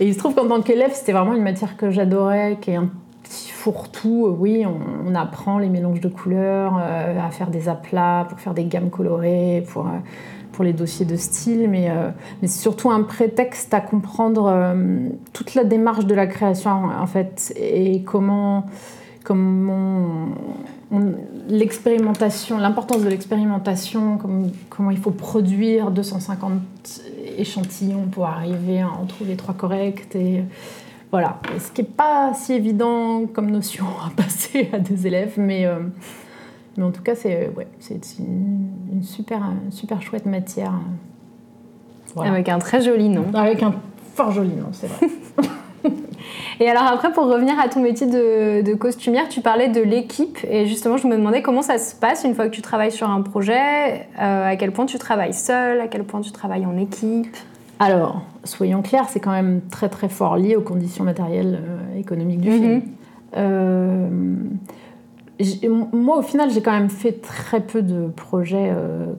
Et 0.00 0.06
il 0.06 0.14
se 0.14 0.18
trouve 0.18 0.34
qu'en 0.34 0.48
tant 0.48 0.62
qu'élève, 0.62 0.92
c'était 0.94 1.12
vraiment 1.12 1.34
une 1.34 1.42
matière 1.42 1.76
que 1.76 1.90
j'adorais, 1.90 2.58
qui 2.60 2.70
est 2.70 2.76
un 2.76 2.88
petit 3.22 3.50
fourre-tout. 3.50 4.34
Oui, 4.38 4.64
on, 4.66 5.14
apprend 5.14 5.58
les 5.58 5.68
mélanges 5.68 6.00
de 6.00 6.08
couleurs, 6.08 6.80
euh, 6.80 7.18
à 7.20 7.30
faire 7.30 7.48
des 7.48 7.68
aplats, 7.68 8.26
pour 8.28 8.40
faire 8.40 8.54
des 8.54 8.64
gammes 8.64 8.88
colorées, 8.88 9.62
pour, 9.72 9.86
euh, 9.86 9.90
pour 10.52 10.64
les 10.64 10.72
dossiers 10.72 11.06
de 11.06 11.16
style, 11.16 11.68
mais, 11.68 11.90
euh, 11.90 12.10
mais 12.40 12.48
c'est 12.48 12.60
surtout 12.60 12.90
un 12.90 13.02
prétexte 13.02 13.72
à 13.74 13.80
comprendre 13.80 14.74
toute 15.32 15.54
la 15.54 15.64
démarche 15.64 16.06
de 16.06 16.14
la 16.14 16.26
création, 16.26 16.70
en 16.70 17.06
fait, 17.06 17.52
et 17.56 18.02
comment, 18.02 18.66
comment 19.24 20.28
l'expérimentation, 21.48 22.58
l'importance 22.58 23.02
de 23.02 23.08
l'expérimentation, 23.08 24.18
comment 24.68 24.90
il 24.90 24.98
faut 24.98 25.10
produire 25.10 25.90
250 25.90 26.52
échantillons 27.38 28.06
pour 28.10 28.26
arriver 28.26 28.80
à 28.80 28.90
en 28.90 29.06
trouver 29.06 29.36
trois 29.36 29.54
corrects. 29.54 30.14
Et 30.14 30.42
voilà, 31.10 31.38
ce 31.58 31.70
qui 31.70 31.82
n'est 31.82 31.88
pas 31.88 32.32
si 32.34 32.52
évident 32.52 33.26
comme 33.32 33.50
notion 33.50 33.86
à 34.04 34.10
passer 34.16 34.70
à 34.72 34.78
des 34.78 35.06
élèves, 35.06 35.34
mais, 35.36 35.66
euh, 35.66 35.78
mais 36.76 36.84
en 36.84 36.90
tout 36.90 37.02
cas, 37.02 37.14
c'est 37.14 37.50
ouais, 37.56 37.66
une, 38.18 39.02
super, 39.02 39.42
super 39.70 40.00
chouette 40.02 40.26
matière. 40.26 40.72
Avec 42.16 42.48
un 42.48 42.58
très 42.58 42.82
joli 42.82 43.08
nom. 43.08 43.26
Avec 43.34 43.62
un 43.62 43.74
fort 44.14 44.32
joli 44.32 44.54
nom, 44.54 44.68
c'est 44.72 44.86
vrai. 44.86 45.08
Et 46.60 46.68
alors 46.68 46.84
après, 46.84 47.12
pour 47.12 47.26
revenir 47.26 47.58
à 47.58 47.68
ton 47.68 47.80
métier 47.82 48.06
de, 48.06 48.74
costumière, 48.74 49.28
tu 49.28 49.40
parlais 49.40 49.68
de 49.68 49.80
l'équipe. 49.80 50.38
Et 50.48 50.66
justement, 50.66 50.96
je 50.96 51.06
me 51.06 51.16
demandais 51.16 51.42
comment 51.42 51.62
ça 51.62 51.78
se 51.78 51.94
passe 51.94 52.24
une 52.24 52.34
fois 52.34 52.46
que 52.46 52.54
tu 52.54 52.62
travailles 52.62 52.92
sur 52.92 53.10
un 53.10 53.22
projet, 53.22 54.06
euh, 54.20 54.50
à 54.50 54.56
quel 54.56 54.72
point 54.72 54.86
tu 54.86 54.98
travailles 54.98 55.34
seul, 55.34 55.80
à 55.80 55.88
quel 55.88 56.04
point 56.04 56.20
tu 56.20 56.32
travailles 56.32 56.66
en 56.66 56.76
équipe? 56.76 57.36
Alors, 57.78 58.22
soyons 58.44 58.82
clairs, 58.82 59.06
c'est 59.08 59.20
quand 59.20 59.32
même 59.32 59.60
très 59.70 59.88
très 59.88 60.08
fort 60.08 60.36
lié 60.36 60.56
aux 60.56 60.62
conditions 60.62 61.04
matérielles 61.04 61.60
euh, 61.62 61.98
économiques 61.98 62.40
du 62.40 62.50
film. 62.50 62.74
Mhm. 62.74 62.82
Euh, 63.36 64.08
moi, 65.92 66.18
au 66.18 66.22
final, 66.22 66.50
j'ai 66.50 66.62
quand 66.62 66.72
même 66.72 66.90
fait 66.90 67.20
très 67.20 67.60
peu 67.60 67.82
de 67.82 68.08
projets 68.08 68.72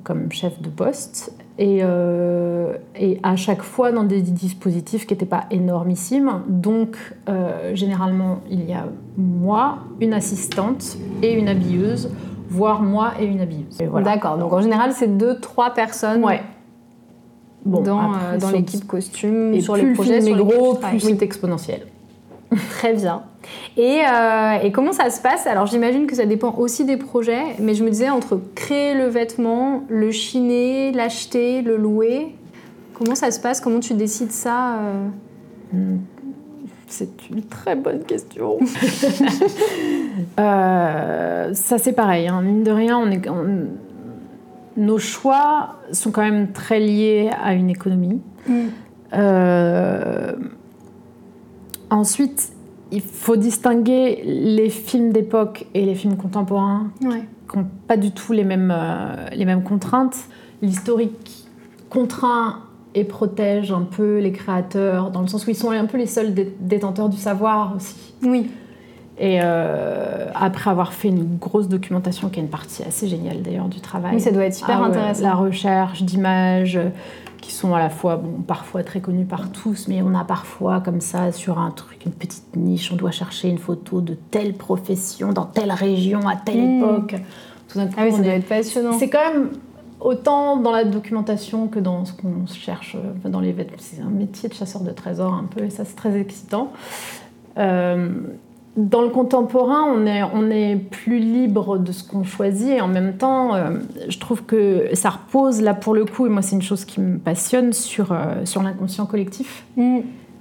comme 0.03 0.31
chef 0.31 0.61
de 0.61 0.69
poste. 0.69 1.33
Euh, 1.59 2.77
et, 2.99 3.19
à 3.21 3.35
chaque 3.35 3.61
fois 3.61 3.91
dans 3.91 4.03
des 4.03 4.21
dispositifs 4.21 5.05
qui 5.05 5.13
n'étaient 5.13 5.25
pas 5.25 5.45
énormissimes. 5.51 6.41
Donc, 6.47 6.97
euh, 7.29 7.75
généralement, 7.75 8.39
il 8.49 8.67
y 8.67 8.73
a 8.73 8.87
moi, 9.17 9.79
une 9.99 10.13
assistante 10.13 10.97
et 11.21 11.33
une 11.33 11.47
habilleuse, 11.47 12.09
voire 12.49 12.81
moi 12.81 13.13
et 13.19 13.25
une 13.25 13.41
habilleuse. 13.41 13.77
D'accord, 14.03 14.37
donc 14.37 14.51
en 14.51 14.61
général, 14.61 14.93
c'est 14.93 15.17
deux, 15.17 15.39
trois 15.39 15.71
personnes. 15.71 16.23
Ouais. 16.23 16.41
Bon, 17.65 17.81
dans, 17.81 18.13
euh, 18.13 18.37
dans 18.39 18.49
l'équipe 18.49 18.85
costume, 18.85 19.53
et 19.53 19.61
sur 19.61 19.77
les 19.77 19.93
projets, 19.93 20.19
sur 20.21 20.35
les 20.35 20.43
gros, 20.43 20.75
plus 20.75 20.99
c'est 20.99 21.21
exponentiel. 21.21 21.87
Très 22.69 22.93
bien. 22.93 23.23
Euh, 23.77 24.53
et, 24.63 24.71
comment 24.71 24.93
ça 24.93 25.09
se 25.09 25.21
passe? 25.21 25.47
Alors 25.47 25.65
j'imagine 25.65 26.07
que 26.07 26.15
ça 26.15 26.25
dépend 26.25 26.55
aussi 26.57 26.85
des 26.85 26.97
projets, 26.97 27.43
mais 27.59 27.73
je 27.73 27.83
me 27.83 27.89
disais 27.89 28.09
entre 28.09 28.39
créer 28.55 28.93
le 28.93 29.07
vêtement, 29.07 29.83
le 29.89 30.11
chiner, 30.11 30.91
l'acheter, 30.91 31.61
le 31.61 31.77
louer, 31.77 32.35
comment 32.93 33.15
ça 33.15 33.31
se 33.31 33.39
passe? 33.39 33.59
Comment 33.59 33.79
tu 33.79 33.93
décides 33.93 34.31
ça 34.31 34.77
euh? 34.77 35.07
hmm. 35.73 35.99
C'est 36.87 37.29
une 37.29 37.43
très 37.43 37.75
bonne 37.75 38.03
question. 38.03 38.59
Euh, 40.39 41.53
ça 41.53 41.79
c'est 41.79 41.93
pareil, 41.93 42.27
hein. 42.27 42.41
mine 42.41 42.63
de 42.63 42.69
rien, 42.69 42.99
on 42.99 43.09
est, 43.09 43.21
nos 44.77 44.99
choix 44.99 45.75
sont 45.91 46.11
quand 46.11 46.21
même 46.21 46.51
très 46.51 46.79
liés 46.79 47.31
à 47.43 47.53
une 47.53 47.69
économie. 47.69 48.21
Hmm. 48.47 48.67
Euh, 49.13 50.33
ensuite, 51.95 52.51
il 52.91 53.01
faut 53.01 53.35
distinguer 53.35 54.21
les 54.25 54.69
films 54.69 55.11
d'époque 55.11 55.65
et 55.73 55.85
les 55.85 55.95
films 55.95 56.15
contemporains 56.17 56.87
Ouais. 57.03 57.23
qui 57.51 57.57
n'ont 57.57 57.67
pas 57.87 57.97
du 57.97 58.11
tout 58.11 58.33
les 58.33 58.43
mêmes, 58.43 58.73
euh, 58.75 59.27
les 59.35 59.45
mêmes 59.45 59.63
contraintes. 59.63 60.17
L'historique 60.61 61.45
contraint 61.89 62.59
et 62.95 63.03
protège 63.03 63.71
un 63.71 63.81
peu 63.81 64.19
les 64.19 64.31
créateurs, 64.31 65.09
dans 65.11 65.21
le 65.21 65.27
sens 65.27 65.45
où 65.47 65.49
ils 65.49 65.55
sont 65.55 65.71
un 65.71 65.85
peu 65.85 65.97
les 65.97 66.05
seuls 66.05 66.33
dé- 66.33 66.55
détenteurs 66.59 67.09
du 67.09 67.17
savoir 67.17 67.73
aussi. 67.75 67.95
Oui. 68.23 68.49
Et 69.19 69.39
euh, 69.43 70.27
après 70.33 70.69
avoir 70.71 70.93
fait 70.93 71.07
une 71.07 71.37
grosse 71.37 71.67
documentation, 71.67 72.29
qui 72.29 72.39
est 72.39 72.43
une 72.43 72.49
partie 72.49 72.83
assez 72.83 73.07
géniale 73.07 73.41
d'ailleurs 73.43 73.67
du 73.67 73.79
travail. 73.79 74.15
Oui, 74.15 74.21
ça 74.21 74.31
doit 74.31 74.45
être 74.45 74.59
hyper 74.59 74.77
Ah 74.77 74.81
ouais, 74.81 74.87
intéressant. 74.87 75.23
La 75.23 75.33
recherche 75.35 76.03
d'images 76.03 76.79
qui 77.43 77.51
sont 77.51 77.75
à 77.75 77.79
la 77.79 77.89
fois, 77.89 78.15
bon, 78.15 78.41
parfois 78.41 78.83
très 78.83 79.01
connues 79.01 79.25
par 79.25 79.51
tous, 79.51 79.87
mais 79.89 80.01
on 80.01 80.15
a 80.15 80.23
parfois 80.23 80.79
comme 80.79 81.01
ça 81.01 81.31
sur 81.33 81.59
un 81.59 81.71
truc, 81.71 82.05
une 82.05 82.13
petite 82.13 82.55
niche, 82.55 82.89
on 82.91 82.95
doit 82.95 83.11
chercher 83.11 83.49
une 83.49 83.57
photo 83.57 83.99
de 84.01 84.13
telle 84.31 84.53
profession, 84.53 85.33
dans 85.33 85.45
telle 85.45 85.71
région, 85.71 86.27
à 86.27 86.35
telle 86.37 86.61
Mm. 86.65 86.77
époque. 86.83 87.15
Tout 87.67 87.77
d'un 87.79 87.87
coup, 87.87 87.93
Ah 87.97 88.03
oui, 88.05 88.11
ça 88.13 88.19
doit 88.21 88.33
être 88.33 88.47
passionnant. 88.47 88.97
c'est 88.97 89.09
quand 89.09 89.33
même 89.33 89.49
autant 89.99 90.57
dans 90.57 90.71
la 90.71 90.85
documentation 90.85 91.67
que 91.67 91.79
dans 91.79 92.05
ce 92.05 92.13
qu'on 92.13 92.45
cherche 92.47 92.95
euh, 92.95 93.29
dans 93.29 93.39
les 93.41 93.51
vêtements. 93.51 93.75
C'est 93.79 94.01
un 94.01 94.09
métier 94.09 94.47
de 94.49 94.53
chasseur 94.53 94.81
de 94.81 94.91
trésors 94.91 95.33
un 95.33 95.43
peu, 95.45 95.65
et 95.65 95.69
ça 95.69 95.83
c'est 95.85 95.95
très 95.95 96.17
excitant. 96.19 96.71
Euh, 97.57 98.09
dans 98.75 99.03
le 99.03 99.09
contemporain, 99.09 99.83
on 99.83 100.05
est, 100.07 100.23
on 100.23 100.49
est 100.49 100.75
plus 100.75 101.19
libre 101.19 101.77
de 101.77 101.91
ce 101.91 102.03
qu'on 102.03 102.23
choisit 102.23 102.69
et 102.69 102.81
en 102.81 102.87
même 102.87 103.17
temps, 103.17 103.53
euh, 103.53 103.77
je 104.09 104.17
trouve 104.17 104.43
que 104.43 104.89
ça 104.93 105.11
repose 105.11 105.61
là 105.61 105.75
pour 105.75 105.93
le 105.93 106.05
coup, 106.05 106.25
et 106.25 106.29
moi 106.29 106.41
c'est 106.41 106.55
une 106.55 106.61
chose 106.63 106.83
qui 106.83 106.99
me 106.99 107.19
passionne, 107.19 107.71
sur, 107.71 108.11
euh, 108.11 108.45
sur 108.45 108.63
l'inconscient 108.63 109.05
collectif 109.05 109.63
Mm. 109.77 109.99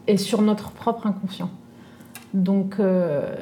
et 0.09 0.17
sur 0.17 0.41
notre 0.41 0.71
propre 0.71 1.07
inconscient. 1.07 1.51
Donc, 2.33 2.77
euh, 2.81 3.35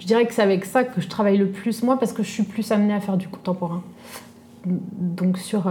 je 0.00 0.06
dirais 0.06 0.26
que 0.26 0.32
c'est 0.32 0.42
avec 0.42 0.64
ça 0.64 0.84
que 0.84 1.00
je 1.02 1.08
travaille 1.08 1.36
le 1.36 1.48
plus, 1.48 1.82
moi, 1.82 1.98
parce 1.98 2.14
que 2.14 2.22
je 2.22 2.30
suis 2.30 2.42
plus 2.44 2.72
amenée 2.72 2.94
à 2.94 3.00
faire 3.00 3.18
du 3.18 3.28
contemporain. 3.28 3.82
Donc, 4.64 5.36
sur, 5.36 5.70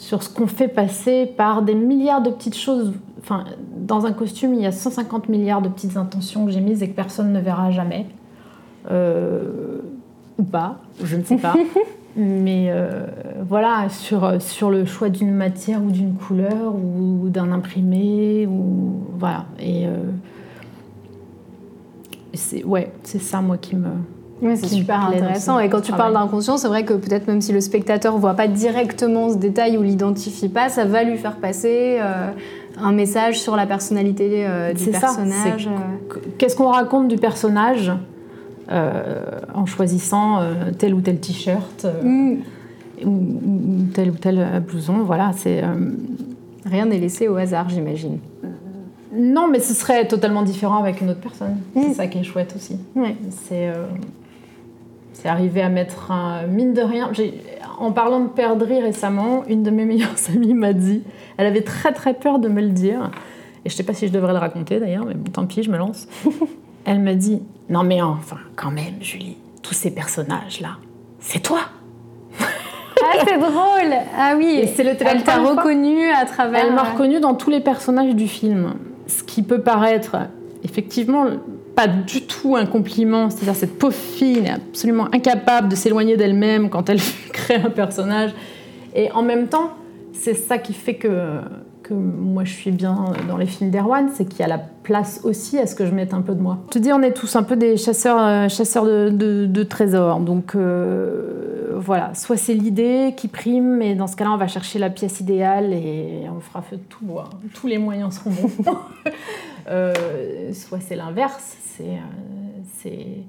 sur 0.00 0.22
ce 0.22 0.30
qu'on 0.30 0.46
fait 0.46 0.66
passer 0.66 1.26
par 1.26 1.60
des 1.60 1.74
milliards 1.74 2.22
de 2.22 2.30
petites 2.30 2.56
choses. 2.56 2.94
Enfin, 3.20 3.44
dans 3.76 4.06
un 4.06 4.12
costume, 4.12 4.54
il 4.54 4.62
y 4.62 4.66
a 4.66 4.72
150 4.72 5.28
milliards 5.28 5.60
de 5.60 5.68
petites 5.68 5.98
intentions 5.98 6.46
que 6.46 6.52
j'ai 6.52 6.62
mises 6.62 6.82
et 6.82 6.88
que 6.88 6.96
personne 6.96 7.34
ne 7.34 7.38
verra 7.38 7.70
jamais. 7.70 8.06
Euh, 8.90 9.78
ou 10.38 10.42
pas, 10.42 10.78
je 11.04 11.16
ne 11.16 11.22
sais 11.22 11.36
pas. 11.36 11.54
Mais 12.16 12.68
euh, 12.70 13.04
voilà, 13.46 13.90
sur, 13.90 14.40
sur 14.40 14.70
le 14.70 14.86
choix 14.86 15.10
d'une 15.10 15.34
matière 15.34 15.82
ou 15.82 15.90
d'une 15.90 16.14
couleur 16.14 16.74
ou 16.74 17.28
d'un 17.28 17.52
imprimé, 17.52 18.46
ou 18.46 19.02
voilà. 19.18 19.44
Et 19.60 19.86
euh, 19.86 19.96
c'est 22.32 22.64
ouais, 22.64 22.90
c'est 23.02 23.20
ça 23.20 23.42
moi 23.42 23.58
qui 23.58 23.76
me. 23.76 23.90
C'est 24.42 24.66
super 24.68 25.00
intéressant. 25.06 25.58
Et 25.58 25.68
quand 25.68 25.80
tu 25.82 25.92
parles 25.92 26.14
d'inconscient, 26.14 26.56
c'est 26.56 26.68
vrai 26.68 26.84
que 26.84 26.94
peut-être 26.94 27.26
même 27.28 27.40
si 27.40 27.52
le 27.52 27.60
spectateur 27.60 28.16
voit 28.18 28.34
pas 28.34 28.48
directement 28.48 29.30
ce 29.30 29.36
détail 29.36 29.76
ou 29.76 29.82
l'identifie 29.82 30.48
pas, 30.48 30.68
ça 30.68 30.84
va 30.84 31.02
lui 31.04 31.18
faire 31.18 31.36
passer 31.36 31.98
euh, 32.00 32.30
un 32.80 32.92
message 32.92 33.38
sur 33.40 33.54
la 33.56 33.66
personnalité 33.66 34.46
euh, 34.46 34.72
du 34.72 34.86
personnage. 34.86 35.64
c'est- 35.64 35.68
euh. 35.68 36.20
Qu'est-ce 36.38 36.56
qu'on 36.56 36.68
raconte 36.68 37.08
du 37.08 37.16
personnage 37.16 37.92
euh, 38.72 39.02
en 39.54 39.66
choisissant 39.66 40.40
tel 40.78 40.94
ou 40.94 41.00
tel 41.00 41.18
t-shirt 41.20 41.86
Mm. 42.02 42.34
ou, 43.04 43.08
ou 43.08 43.84
tel 43.92 44.10
ou 44.10 44.14
tel 44.14 44.62
blouson 44.66 44.98
Voilà, 45.04 45.32
c'est. 45.36 45.62
Rien 46.66 46.86
n'est 46.86 46.98
laissé 46.98 47.26
au 47.28 47.36
hasard, 47.36 47.68
j'imagine. 47.68 48.18
Non, 49.12 49.48
mais 49.50 49.58
ce 49.60 49.74
serait 49.74 50.06
totalement 50.06 50.42
différent 50.42 50.76
avec 50.78 51.00
une 51.00 51.10
autre 51.10 51.20
personne. 51.20 51.56
Mm. 51.74 51.80
C'est 51.88 51.94
ça 51.94 52.06
qui 52.06 52.18
est 52.18 52.22
chouette 52.22 52.54
aussi. 52.56 52.76
Ouais. 52.94 53.16
C'est 53.48 53.70
c'est 55.20 55.28
arriver 55.28 55.60
à 55.60 55.68
mettre 55.68 56.10
un 56.10 56.46
mine 56.46 56.72
de 56.72 56.80
rien. 56.80 57.10
En 57.78 57.92
parlant 57.92 58.20
de 58.20 58.28
perdrix 58.28 58.80
récemment, 58.80 59.44
une 59.48 59.62
de 59.62 59.70
mes 59.70 59.84
meilleures 59.84 60.16
amies 60.34 60.54
m'a 60.54 60.72
dit, 60.72 61.02
elle 61.36 61.46
avait 61.46 61.62
très 61.62 61.92
très 61.92 62.14
peur 62.14 62.38
de 62.38 62.48
me 62.48 62.60
le 62.60 62.70
dire, 62.70 63.10
et 63.64 63.70
je 63.70 63.74
sais 63.74 63.82
pas 63.82 63.92
si 63.92 64.06
je 64.06 64.12
devrais 64.12 64.32
le 64.32 64.38
raconter 64.38 64.80
d'ailleurs, 64.80 65.04
mais 65.04 65.14
bon, 65.14 65.30
tant 65.30 65.46
pis, 65.46 65.62
je 65.62 65.70
me 65.70 65.76
lance. 65.76 66.08
elle 66.84 67.00
m'a 67.00 67.14
dit, 67.14 67.42
non 67.68 67.82
mais 67.82 68.00
enfin, 68.00 68.38
quand 68.56 68.70
même, 68.70 68.94
Julie, 69.00 69.36
tous 69.62 69.74
ces 69.74 69.90
personnages 69.90 70.60
là, 70.60 70.78
c'est 71.18 71.40
toi. 71.40 71.60
Ah, 73.02 73.24
c'est 73.26 73.38
drôle 73.38 73.94
Ah 74.16 74.34
oui, 74.36 74.68
c'est 74.74 74.84
le 74.84 74.90
elle 75.00 75.24
t'a 75.24 75.38
reconnu 75.38 76.10
à 76.10 76.26
travers... 76.26 76.66
Elle 76.66 76.74
m'a 76.74 76.82
reconnue 76.82 77.18
dans 77.18 77.34
tous 77.34 77.50
les 77.50 77.60
personnages 77.60 78.14
du 78.14 78.28
film. 78.28 78.74
Ce 79.06 79.22
qui 79.22 79.42
peut 79.42 79.62
paraître 79.62 80.16
effectivement 80.62 81.24
pas 81.74 81.86
du 81.88 82.22
tout 82.22 82.56
un 82.56 82.66
compliment, 82.66 83.30
c'est-à-dire 83.30 83.54
cette 83.56 83.78
pauvre 83.78 83.94
fille 83.94 84.38
est 84.38 84.50
absolument 84.50 85.06
incapable 85.14 85.68
de 85.68 85.74
s'éloigner 85.76 86.16
d'elle-même 86.16 86.68
quand 86.70 86.88
elle 86.90 87.00
crée 87.32 87.56
un 87.56 87.70
personnage. 87.70 88.30
Et 88.94 89.10
en 89.12 89.22
même 89.22 89.46
temps, 89.48 89.70
c'est 90.12 90.34
ça 90.34 90.58
qui 90.58 90.72
fait 90.74 90.94
que, 90.94 91.38
que 91.82 91.94
moi 91.94 92.44
je 92.44 92.52
suis 92.52 92.72
bien 92.72 92.96
dans 93.28 93.36
les 93.36 93.46
films 93.46 93.70
d'Erwan, 93.70 94.08
c'est 94.14 94.24
qu'il 94.24 94.40
y 94.40 94.42
a 94.42 94.48
la 94.48 94.58
place 94.58 95.20
aussi 95.24 95.58
à 95.58 95.66
ce 95.66 95.74
que 95.74 95.86
je 95.86 95.92
mette 95.92 96.12
un 96.12 96.20
peu 96.22 96.34
de 96.34 96.40
moi. 96.42 96.58
Je 96.68 96.72
te 96.74 96.78
dis, 96.78 96.92
on 96.92 97.00
est 97.02 97.12
tous 97.12 97.36
un 97.36 97.42
peu 97.44 97.56
des 97.56 97.76
chasseurs, 97.76 98.18
euh, 98.20 98.48
chasseurs 98.48 98.84
de, 98.84 99.08
de- 99.10 99.46
de 99.46 99.62
trésors. 99.62 100.20
Donc 100.20 100.54
euh, 100.56 101.76
voilà, 101.76 102.12
soit 102.14 102.36
c'est 102.36 102.52
l'idée 102.54 103.14
qui 103.16 103.28
prime, 103.28 103.80
et 103.80 103.94
dans 103.94 104.06
ce 104.08 104.16
cas-là, 104.16 104.32
on 104.32 104.36
va 104.36 104.48
chercher 104.48 104.78
la 104.78 104.90
pièce 104.90 105.20
idéale 105.20 105.72
et 105.72 106.24
on 106.36 106.40
fera 106.40 106.60
feu 106.62 106.76
de 106.76 106.82
tout 106.88 107.04
bois. 107.04 107.30
Tous 107.54 107.66
les 107.68 107.78
moyens 107.78 108.16
seront 108.16 108.30
bons. 108.30 108.50
Euh, 109.70 110.52
soit 110.52 110.80
c'est 110.80 110.96
l'inverse, 110.96 111.56
c'est. 111.60 111.84
euh, 111.84 112.60
c'est- 112.74 113.24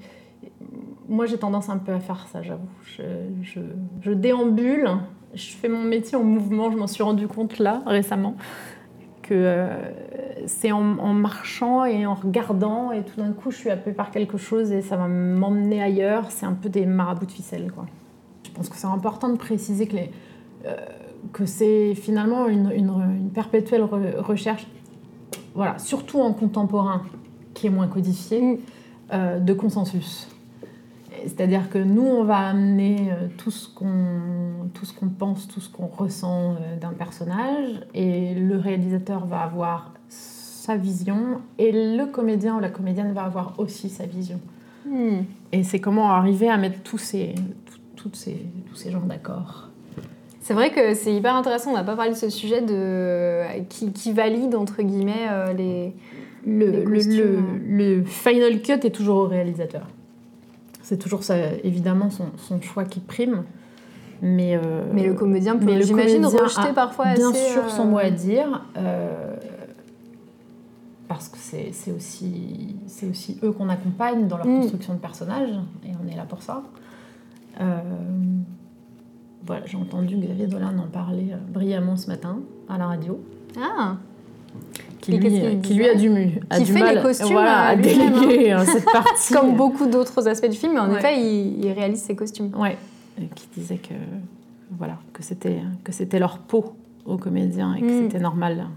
Moi, 1.08 1.26
j'ai 1.26 1.38
tendance 1.38 1.70
un 1.70 1.78
peu 1.78 1.92
à 1.92 2.00
faire 2.00 2.26
ça, 2.32 2.42
j'avoue. 2.42 2.62
Je, 2.84 4.12
déambule, 4.12 4.90
je 5.34 5.52
fais 5.52 5.68
mon 5.70 5.84
métier 5.84 6.18
en 6.18 6.24
mouvement, 6.24 6.72
je 6.72 6.78
m'en 6.78 6.88
suis 6.88 7.04
rendu 7.04 7.28
compte 7.28 7.60
là, 7.60 7.82
récemment, 7.86 8.36
que 9.22 9.34
euh, 9.34 9.68
c'est 10.46 10.72
en, 10.72 10.82
marchant 10.82 11.84
et 11.86 12.06
en 12.06 12.14
regardant, 12.16 12.92
et 12.92 13.04
tout 13.04 13.20
d'un 13.22 13.34
coup, 13.34 13.52
je 13.52 13.58
suis 13.58 13.70
happée 13.70 13.92
par 13.92 14.10
quelque 14.12 14.38
chose 14.38 14.72
et 14.72 14.82
ça 14.82 14.96
va 14.96 15.08
m'emmener 15.08 15.84
ailleurs. 15.84 16.32
C'est 16.32 16.46
un 16.46 16.54
peu 16.54 16.70
des 16.70 16.86
marabouts 16.86 17.26
de 17.26 17.32
ficelle, 17.32 17.72
quoi. 17.72 17.86
Je 18.46 18.52
pense 18.52 18.70
que 18.70 18.78
c'est 18.78 18.88
important 18.88 19.30
de 19.30 19.38
préciser 19.38 19.88
que, 19.88 19.98
que 21.34 21.46
c'est 21.46 21.94
finalement 21.96 22.48
une, 22.48 22.72
une- 22.72 23.30
perpétuelle 23.34 23.82
re- 23.84 24.18
recherche, 24.18 24.66
voilà, 25.56 25.78
surtout 25.80 26.20
en 26.20 26.34
contemporain, 26.34 27.04
qui 27.54 27.68
est 27.68 27.70
moins 27.70 27.88
codifié, 27.88 28.42
Mm. 28.42 28.58
euh, 29.14 29.40
de 29.40 29.54
consensus. 29.54 30.28
C'est-à-dire 31.24 31.70
que 31.70 31.78
nous, 31.78 32.04
on 32.06 32.24
va 32.24 32.38
amener 32.38 33.12
euh, 33.12 33.28
tout 33.38 33.52
ce 33.52 33.68
qu'on 33.68 34.70
tout 34.74 34.86
ce 34.86 34.94
qu'on 34.94 35.10
pense, 35.10 35.48
tout 35.48 35.60
ce 35.60 35.70
qu'on 35.70 35.88
ressent 35.88 36.54
euh, 36.54 36.78
d'un 36.80 36.94
personnage, 36.94 37.82
et 37.94 38.34
le 38.34 38.58
réalisateur 38.58 39.26
va 39.26 39.42
avoir 39.42 39.92
sa 40.08 40.78
vision, 40.78 41.42
et 41.58 41.72
le 41.98 42.06
comédien 42.06 42.56
ou 42.56 42.60
la 42.62 42.70
comédienne 42.70 43.12
va 43.14 43.24
avoir 43.24 43.54
aussi 43.60 43.90
sa 43.90 44.06
vision. 44.06 44.40
Hmm. 44.88 45.24
Et 45.52 45.64
c'est 45.64 45.80
comment 45.80 46.12
arriver 46.12 46.50
à 46.50 46.58
mettre 46.58 46.82
tous 46.82 46.98
ces, 46.98 47.36
tout- 47.66 47.80
toutes 47.96 48.16
ces, 48.16 48.46
tous 48.70 48.76
ces 48.76 48.92
gens 48.92 49.02
d'accord. 49.02 49.68
C'est 50.52 50.56
vrai 50.56 50.72
que 50.72 50.94
c'est 50.96 51.14
hyper 51.16 51.34
intéressant, 51.34 51.72
on 51.72 51.76
n'a 51.76 51.84
pas 51.86 51.96
parlé 51.96 52.12
de 52.12 52.18
ce 52.18 52.30
sujet 52.30 52.60
de 52.62 53.42
qui, 53.70 53.94
qui 53.94 54.12
valide 54.12 54.54
entre 54.54 54.82
guillemets 54.84 55.28
euh, 55.30 55.54
les... 55.54 55.94
Le, 56.46 56.72
Les 56.72 56.84
le- 56.84 56.92
costumes, 56.92 57.60
le- 57.70 57.96
le 58.00 58.04
final 58.04 58.62
cut 58.62 58.74
est 58.74 58.94
toujours 58.94 59.16
au 59.20 59.28
réalisateur. 59.28 59.88
C'est 60.82 60.98
toujours 60.98 61.24
ça, 61.24 61.36
évidemment 61.64 62.10
son, 62.10 62.26
son 62.36 62.60
choix 62.62 62.84
qui 62.84 63.00
prime. 63.00 63.44
Mais, 64.22 64.58
euh, 64.58 64.84
Mais 64.92 65.06
le 65.08 65.14
comédien 65.14 65.56
peut, 65.56 65.80
j'imagine, 65.82 66.26
rejeter 66.26 66.74
parfois 66.76 67.14
bien 67.16 67.30
assez... 67.32 67.52
sûr 67.54 67.64
euh, 67.64 67.70
son 67.70 67.86
mot 67.86 68.00
à 68.00 68.10
dire. 68.10 68.66
euh, 68.76 69.36
parce 71.08 71.30
que 71.30 71.38
c'est 71.38 71.72
aussi, 71.96 72.76
eux 73.42 73.54
qu'on 73.54 73.70
accompagne 73.70 74.28
dans 74.28 74.36
leur 74.38 74.48
Mm. 74.48 74.60
construction 74.64 74.96
de 74.96 75.00
personnages. 75.00 75.54
Et 75.86 75.92
on 76.04 76.12
est 76.12 76.18
là 76.18 76.26
pour 76.28 76.42
ça. 76.44 76.62
Euh, 77.62 77.78
voilà, 79.52 79.66
j'ai 79.66 79.78
entendu 79.78 80.16
Xavier 80.16 80.48
Dolan 80.48 80.78
en 80.78 80.88
parler 80.88 81.28
euh, 81.34 81.38
brillamment 81.54 81.98
ce 81.98 82.08
matin 82.08 82.40
à 82.70 82.78
la 82.78 82.88
radio. 82.88 83.20
Ah 83.60 83.98
qui 85.02 85.14
Et 85.16 85.18
lui, 85.20 85.62
qui 85.62 85.84
a 85.84 85.96
du, 85.96 86.10
mu- 86.10 86.40
a 86.50 86.58
Qui 86.58 86.64
du 86.66 86.74
fait 86.74 86.80
mal 86.80 86.96
les 86.96 87.02
costumes, 87.02 87.32
voilà, 87.32 87.70
euh, 87.70 87.72
à 87.72 87.76
lui-même, 87.76 88.14
déléguer 88.20 88.54
euh, 88.54 88.64
cette 88.66 88.86
partie. 88.92 89.34
Comme 89.34 89.56
beaucoup 89.56 89.88
d'autres 89.88 90.28
aspects 90.28 90.48
du 90.50 90.56
film, 90.58 90.74
mais 90.74 90.80
en 90.80 90.90
Ouais. 90.92 91.00
effet, 91.00 91.20
il, 91.20 91.66
il 91.66 91.72
réalise 91.72 92.02
ses 92.02 92.16
costumes. 92.16 92.52
Ouais, 92.58 92.78
et 93.20 93.26
qui 93.36 93.48
disait 93.58 93.78
que 93.78 93.94
voilà 94.78 94.98
que 95.12 95.22
c'était 95.24 95.60
que 95.84 95.92
c'était 95.92 96.20
leur 96.20 96.38
peau 96.38 96.74
aux 97.06 97.18
comédiens 97.18 97.74
et 97.76 97.82
que 97.82 97.86
Mm. 97.86 98.04
c'était 98.04 98.20
normal 98.20 98.68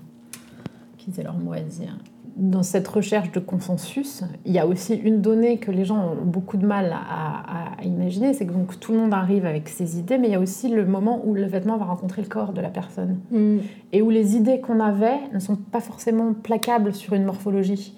qu'ils 0.98 1.18
aient 1.20 1.24
leur 1.24 1.36
mot 1.36 1.52
à 1.52 1.60
dire. 1.60 1.96
Dans 2.36 2.64
cette 2.64 2.88
recherche 2.88 3.30
de 3.30 3.38
consensus, 3.38 4.24
il 4.44 4.52
y 4.52 4.58
a 4.58 4.66
aussi 4.66 4.94
une 4.94 5.20
donnée 5.20 5.58
que 5.58 5.70
les 5.70 5.84
gens 5.84 6.12
ont 6.12 6.24
beaucoup 6.24 6.56
de 6.56 6.66
mal 6.66 6.92
à, 6.92 7.82
imaginer, 7.84 8.32
c'est 8.32 8.46
que 8.46 8.52
donc 8.52 8.80
tout 8.80 8.92
le 8.92 8.98
monde 8.98 9.12
arrive 9.12 9.44
avec 9.44 9.68
ses 9.68 9.98
idées, 9.98 10.16
mais 10.16 10.28
il 10.28 10.32
y 10.32 10.36
a 10.36 10.40
aussi 10.40 10.68
le 10.68 10.86
moment 10.86 11.20
où 11.24 11.34
le 11.34 11.44
vêtement 11.44 11.76
va 11.76 11.84
rencontrer 11.84 12.22
le 12.22 12.28
corps 12.28 12.52
de 12.52 12.60
la 12.60 12.70
personne. 12.70 13.20
Mm. 13.30 13.58
Et 13.92 14.00
où 14.00 14.10
les 14.10 14.36
idées 14.36 14.60
qu'on 14.60 14.80
avait 14.80 15.18
ne 15.32 15.38
sont 15.38 15.56
pas 15.56 15.80
forcément 15.80 16.32
placables 16.32 16.94
sur 16.94 17.12
une 17.12 17.24
morphologie. 17.24 17.94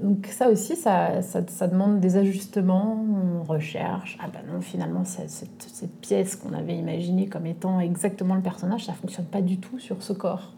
Donc 0.00 0.26
ça 0.26 0.50
aussi, 0.50 0.76
ça, 0.76 1.22
ça, 1.22 1.66
demande 1.66 2.00
des 2.00 2.16
ajustements, 2.16 3.02
on 3.40 3.42
recherche. 3.44 4.18
Ah 4.22 4.26
ben 4.32 4.40
non, 4.52 4.60
finalement, 4.60 5.04
cette, 5.04 5.30
cette 5.30 6.00
pièce 6.00 6.36
qu'on 6.36 6.52
avait 6.52 6.76
imaginée 6.76 7.26
comme 7.26 7.46
étant 7.46 7.80
exactement 7.80 8.34
le 8.34 8.42
personnage, 8.42 8.84
ça 8.84 8.92
fonctionne 8.92 9.26
pas 9.26 9.40
du 9.40 9.58
tout 9.58 9.78
sur 9.78 10.02
ce 10.02 10.12
corps. 10.12 10.52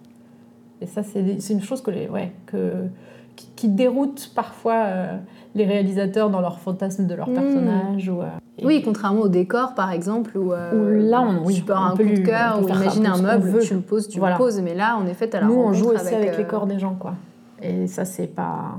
Et 0.80 0.86
ça, 0.86 1.02
c'est 1.02 1.52
une 1.52 1.62
chose 1.62 1.80
que 1.80 1.90
les, 1.90 2.08
ouais, 2.08 2.32
que, 2.46 2.88
qui, 3.34 3.68
déroute 3.68 4.32
parfois 4.34 4.74
euh, 4.74 5.16
les 5.54 5.64
réalisateurs 5.64 6.28
dans 6.28 6.40
leur 6.40 6.58
fantasme 6.58 7.06
de 7.06 7.14
leur 7.14 7.30
hmm. 7.30 7.34
personnage. 7.34 8.08
Ou, 8.08 8.20
euh, 8.20 8.26
oui, 8.62 8.82
contrairement 8.84 9.22
au 9.22 9.28
décor, 9.28 9.74
par 9.74 9.90
exemple, 9.90 10.36
où, 10.36 10.52
euh, 10.52 11.08
là, 11.08 11.22
on, 11.22 11.44
oui, 11.44 11.54
tu 11.54 11.62
peux 11.62 11.74
un, 11.74 11.90
coup 11.96 12.02
de 12.02 12.24
cœur, 12.24 12.62
ou 12.62 12.68
imagine 12.68 13.06
un, 13.06 13.20
meuble, 13.20 13.58
tu 13.60 13.74
le 13.74 13.80
poses, 13.80 14.08
tu 14.08 14.20
le 14.20 14.36
poses. 14.36 14.60
Mais 14.60 14.74
là, 14.74 14.96
en 14.96 15.06
effet, 15.06 15.30
tu 15.30 15.36
as 15.36 15.40
la 15.40 15.46
Nous, 15.46 15.54
on 15.54 15.72
joue 15.72 15.90
aussi 15.90 16.14
avec, 16.14 16.36
les 16.36 16.44
corps 16.44 16.66
des 16.66 16.78
gens, 16.78 16.94
quoi. 16.94 17.14
Et 17.62 17.86
ça, 17.86 18.04
c'est 18.04 18.26
pas 18.26 18.78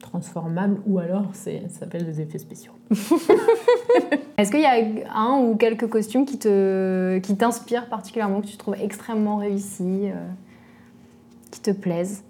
transformable, 0.00 0.78
ou 0.86 0.98
alors 0.98 1.26
ça 1.32 1.50
s'appelle 1.68 2.06
des 2.06 2.20
effets 2.20 2.38
spéciaux. 2.38 2.72
Est-ce 4.38 4.50
qu'il 4.50 4.60
y 4.60 4.64
a 4.64 4.76
un 5.14 5.40
ou 5.40 5.56
quelques 5.56 5.88
costumes 5.88 6.24
qui 6.24 6.38
te 6.38 7.18
qui 7.18 7.36
t'inspirent 7.36 7.88
particulièrement, 7.88 8.40
que 8.40 8.46
tu 8.46 8.56
trouves 8.56 8.76
extrêmement 8.80 9.36
réussis 9.36 10.10
qui 11.56 11.62
te 11.62 11.70
plaisent 11.70 12.22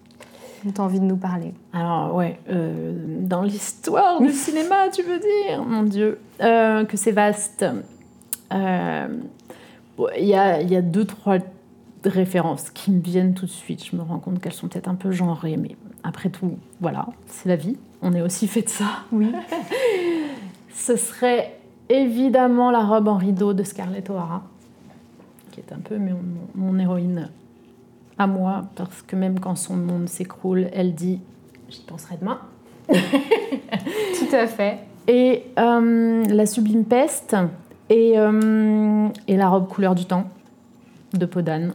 dont 0.65 0.73
tu 0.73 0.81
as 0.81 0.85
envie 0.85 1.01
de 1.01 1.05
nous 1.05 1.17
parler 1.17 1.53
Alors, 1.73 2.15
ouais, 2.15 2.39
euh, 2.51 2.93
dans 3.21 3.43
l'histoire 3.43 4.21
du 4.21 4.33
cinéma, 4.33 4.89
tu 4.93 5.03
veux 5.03 5.19
dire? 5.19 5.65
Mon 5.65 5.83
Dieu, 5.83 6.19
euh, 6.41 6.85
que 6.85 6.97
c'est 6.97 7.13
vaste. 7.13 7.65
Euh, 8.53 9.09
il 10.19 10.27
y, 10.27 10.35
a, 10.35 10.63
y, 10.63 10.77
a, 10.77 10.83
deux, 10.83 11.05
trois 11.05 11.39
références 12.05 12.71
qui 12.71 12.91
me 12.91 13.01
viennent 13.01 13.35
tout 13.35 13.47
de 13.47 13.51
suite. 13.51 13.85
Je 13.85 13.97
me 13.97 14.03
rends 14.03 14.19
compte 14.19 14.41
qu'elles 14.41 14.53
sont 14.53 14.69
peut-être 14.69 14.89
un 14.89 14.95
peu 14.95 15.11
genrées, 15.11 15.57
mais 15.57 15.77
après 16.05 16.29
tout, 16.29 16.59
voilà, 16.81 17.07
c'est 17.27 17.49
la 17.49 17.57
vie. 17.57 17.77
On 18.03 18.13
est 18.13 18.23
aussi 18.23 18.47
fait 18.47 18.63
de 18.63 18.69
ça. 18.69 19.05
Oui. 19.11 19.33
Ce 20.75 20.97
serait 20.97 21.59
évidemment 21.89 22.71
la 22.71 22.85
robe 22.85 23.09
en 23.09 23.17
rideau 23.17 23.55
de 23.55 23.65
Scarlett 23.65 24.09
O'Hara, 24.11 24.45
qui 25.51 25.61
est 25.61 25.73
un 25.73 25.79
peu 25.79 25.97
mon, 25.97 26.21
mon 26.55 26.79
héroïne 26.79 27.31
à 28.19 28.27
moi, 28.27 28.63
parce 28.77 29.03
que 29.03 29.17
même 29.17 29.41
quand 29.41 29.57
son 29.57 29.77
monde 29.77 30.09
s'écroule, 30.09 30.69
elle 30.73 30.95
dit 30.95 31.21
J'y 31.69 31.81
penserai 31.81 32.17
demain. 32.21 32.39
Tout 32.89 34.35
à 34.35 34.47
fait. 34.47 34.79
Et 35.09 35.45
euh, 35.59 36.25
la 36.25 36.47
sublime 36.47 36.85
peste 36.85 37.37
et, 37.91 38.19
euh, 38.19 39.09
et, 39.29 39.37
la 39.37 39.49
robe 39.49 39.69
couleur 39.69 39.95
du 39.95 40.05
temps 40.05 40.29
de 41.13 41.27
Podane, 41.27 41.75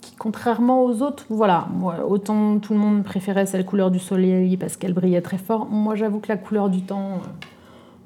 qui 0.00 0.14
contrairement 0.16 0.84
aux 0.84 1.02
autres, 1.02 1.26
voilà, 1.28 1.66
moi, 1.72 2.06
autant 2.06 2.58
tout 2.58 2.72
le 2.72 2.78
monde 2.78 3.02
préférait 3.02 3.46
celle 3.46 3.64
couleur 3.64 3.90
du 3.90 3.98
soleil 3.98 4.56
parce 4.56 4.76
qu'elle 4.76 4.94
brillait 4.94 5.22
très 5.22 5.38
fort, 5.38 5.66
moi 5.66 5.96
j'avoue 5.96 6.20
que 6.20 6.28
la 6.28 6.36
couleur 6.36 6.68
du 6.70 6.82
temps, 6.82 7.14
euh, 7.14 7.46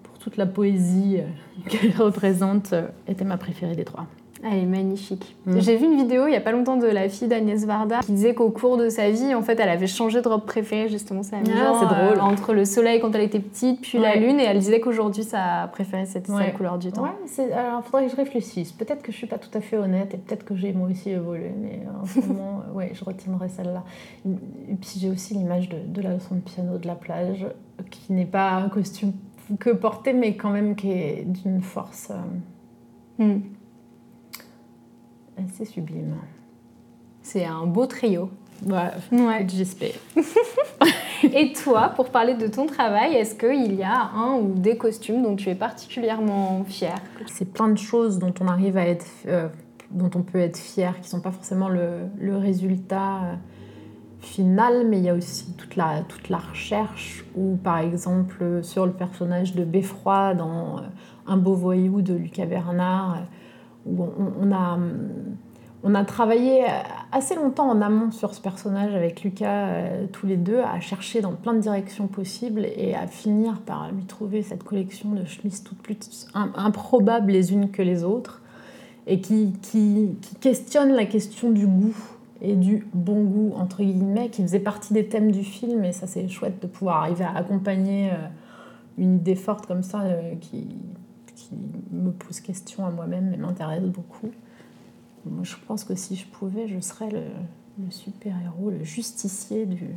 pour 0.02 0.18
toute 0.18 0.36
la 0.38 0.46
poésie 0.46 1.18
qu'elle 1.68 1.94
représente, 1.98 2.74
était 3.06 3.24
ma 3.24 3.36
préférée 3.36 3.76
des 3.76 3.84
trois. 3.84 4.06
Elle 4.44 4.58
est 4.58 4.66
magnifique. 4.66 5.36
Mm. 5.46 5.60
J'ai 5.60 5.76
vu 5.76 5.84
une 5.86 5.96
vidéo 5.96 6.26
il 6.26 6.30
n'y 6.30 6.36
a 6.36 6.40
pas 6.40 6.50
longtemps 6.50 6.76
de 6.76 6.86
la 6.86 7.08
fille 7.08 7.28
d'Agnès 7.28 7.64
Varda 7.64 8.00
qui 8.00 8.12
disait 8.12 8.34
qu'au 8.34 8.50
cours 8.50 8.76
de 8.76 8.88
sa 8.88 9.10
vie, 9.10 9.34
en 9.34 9.42
fait, 9.42 9.58
elle 9.60 9.68
avait 9.68 9.86
changé 9.86 10.20
de 10.20 10.28
robe 10.28 10.44
préférée, 10.44 10.88
justement, 10.88 11.22
c'est 11.22 11.36
ah, 11.36 11.78
c'est 11.78 11.86
drôle. 11.86 12.18
Euh, 12.18 12.20
entre 12.20 12.52
le 12.52 12.64
soleil 12.64 13.00
quand 13.00 13.14
elle 13.14 13.22
était 13.22 13.38
petite, 13.38 13.80
puis 13.82 13.98
la 13.98 14.16
lune, 14.16 14.40
et 14.40 14.44
elle 14.44 14.58
disait 14.58 14.80
qu'aujourd'hui, 14.80 15.22
sa 15.22 15.68
préférée, 15.72 16.06
c'était 16.06 16.32
la 16.32 16.50
couleur 16.50 16.78
du 16.78 16.90
temps. 16.90 17.02
Ouais, 17.02 17.52
alors 17.52 17.82
il 17.84 17.84
faudrait 17.84 18.06
que 18.06 18.10
je 18.10 18.16
réfléchisse. 18.16 18.72
Peut-être 18.72 19.02
que 19.02 19.12
je 19.12 19.16
suis 19.16 19.26
pas 19.26 19.38
tout 19.38 19.56
à 19.56 19.60
fait 19.60 19.76
honnête, 19.76 20.12
et 20.14 20.16
peut-être 20.16 20.44
que 20.44 20.56
j'ai 20.56 20.72
moi 20.72 20.88
aussi 20.90 21.10
évolué, 21.10 21.52
mais 21.56 21.82
en 22.02 22.06
ce 22.06 22.20
moment, 22.26 22.62
ouais, 22.74 22.90
je 22.94 23.04
retiendrai 23.04 23.48
celle-là. 23.48 23.84
Et 24.26 24.74
puis 24.74 24.98
j'ai 24.98 25.08
aussi 25.08 25.34
l'image 25.34 25.68
de, 25.68 25.78
de, 25.86 26.02
la 26.02 26.14
leçon 26.14 26.34
de 26.34 26.40
piano 26.40 26.78
de 26.78 26.86
la 26.86 26.96
plage, 26.96 27.46
qui 27.90 28.12
n'est 28.12 28.26
pas 28.26 28.54
un 28.54 28.68
costume 28.68 29.12
que 29.60 29.70
porter, 29.70 30.12
mais 30.12 30.34
quand 30.36 30.50
même 30.50 30.74
qui 30.74 30.90
est 30.90 31.24
d'une 31.26 31.60
force. 31.60 32.10
Euh, 33.20 33.24
mm 33.24 33.42
c'est 35.52 35.64
sublime. 35.64 36.16
C'est 37.22 37.44
un 37.44 37.66
beau 37.66 37.86
trio. 37.86 38.30
Ouais, 38.66 38.90
ouais. 39.12 39.46
j'espère. 39.48 39.94
Et 41.22 41.52
toi, 41.52 41.92
pour 41.94 42.10
parler 42.10 42.34
de 42.34 42.46
ton 42.46 42.66
travail, 42.66 43.14
est-ce 43.14 43.34
qu'il 43.34 43.74
y 43.74 43.82
a 43.82 44.10
un 44.14 44.34
ou 44.34 44.54
des 44.54 44.76
costumes 44.76 45.22
dont 45.22 45.36
tu 45.36 45.48
es 45.50 45.54
particulièrement 45.54 46.64
fière? 46.64 46.98
C'est 47.26 47.52
plein 47.52 47.68
de 47.68 47.78
choses 47.78 48.18
dont 48.18 48.34
on 48.40 48.48
arrive 48.48 48.76
à 48.76 48.86
être, 48.86 49.06
euh, 49.26 49.48
dont 49.90 50.10
on 50.14 50.22
peut 50.22 50.38
être 50.38 50.58
fier, 50.58 51.00
qui 51.00 51.08
sont 51.08 51.20
pas 51.20 51.30
forcément 51.30 51.68
le, 51.68 52.06
le, 52.18 52.36
résultat 52.36 53.22
euh, 53.22 53.34
final, 54.20 54.86
mais 54.88 54.98
il 54.98 55.04
y 55.04 55.08
a 55.08 55.14
aussi 55.14 55.52
toute 55.54 55.76
la, 55.76 56.02
toute 56.08 56.28
la 56.28 56.38
recherche. 56.38 57.24
Ou 57.36 57.56
par 57.56 57.78
exemple 57.78 58.62
sur 58.62 58.86
le 58.86 58.92
personnage 58.92 59.54
de 59.54 59.64
Beffroi 59.64 60.34
dans 60.34 60.78
euh, 60.78 60.82
Un 61.26 61.36
beau 61.36 61.54
voyou 61.54 62.02
de 62.02 62.14
Lucas 62.14 62.46
Bernard 62.46 63.22
où 63.86 64.04
on, 64.40 64.52
a, 64.52 64.78
on 65.82 65.94
a 65.94 66.04
travaillé 66.04 66.64
assez 67.10 67.34
longtemps 67.34 67.68
en 67.68 67.80
amont 67.80 68.10
sur 68.10 68.34
ce 68.34 68.40
personnage 68.40 68.94
avec 68.94 69.22
Lucas, 69.22 69.66
euh, 69.66 70.06
tous 70.12 70.26
les 70.26 70.36
deux, 70.36 70.60
à 70.60 70.80
chercher 70.80 71.20
dans 71.20 71.32
plein 71.32 71.54
de 71.54 71.60
directions 71.60 72.06
possibles 72.06 72.66
et 72.76 72.94
à 72.94 73.06
finir 73.06 73.60
par 73.60 73.90
lui 73.92 74.04
trouver 74.04 74.42
cette 74.42 74.62
collection 74.62 75.10
de 75.12 75.24
chemises 75.24 75.62
toutes 75.62 75.82
plus 75.82 76.26
improbables 76.34 77.32
les 77.32 77.52
unes 77.52 77.70
que 77.70 77.82
les 77.82 78.04
autres 78.04 78.42
et 79.06 79.20
qui, 79.20 79.52
qui, 79.62 80.16
qui 80.20 80.34
questionne 80.36 80.92
la 80.92 81.06
question 81.06 81.50
du 81.50 81.66
goût 81.66 81.96
et 82.40 82.56
du 82.56 82.86
bon 82.92 83.22
goût, 83.22 83.52
entre 83.56 83.82
guillemets, 83.82 84.28
qui 84.28 84.42
faisait 84.42 84.60
partie 84.60 84.92
des 84.92 85.06
thèmes 85.06 85.30
du 85.30 85.44
film. 85.44 85.84
Et 85.84 85.92
ça, 85.92 86.06
c'est 86.06 86.28
chouette 86.28 86.60
de 86.60 86.66
pouvoir 86.66 87.02
arriver 87.02 87.24
à 87.24 87.36
accompagner 87.36 88.10
euh, 88.10 88.16
une 88.98 89.16
idée 89.16 89.36
forte 89.36 89.66
comme 89.66 89.82
ça 89.82 90.00
euh, 90.02 90.34
qui, 91.34 91.50
me 91.90 92.10
pose 92.10 92.40
question 92.40 92.86
à 92.86 92.90
moi-même 92.90 93.32
et 93.32 93.36
m'intéresse 93.36 93.84
beaucoup. 93.84 94.30
Moi, 95.24 95.44
je 95.44 95.54
pense 95.66 95.84
que 95.84 95.94
si 95.94 96.16
je 96.16 96.26
pouvais, 96.26 96.68
je 96.68 96.80
serais 96.80 97.10
le, 97.10 97.22
super-héros, 97.90 98.70
le 98.70 98.82
justicier 98.82 99.66
du, 99.66 99.88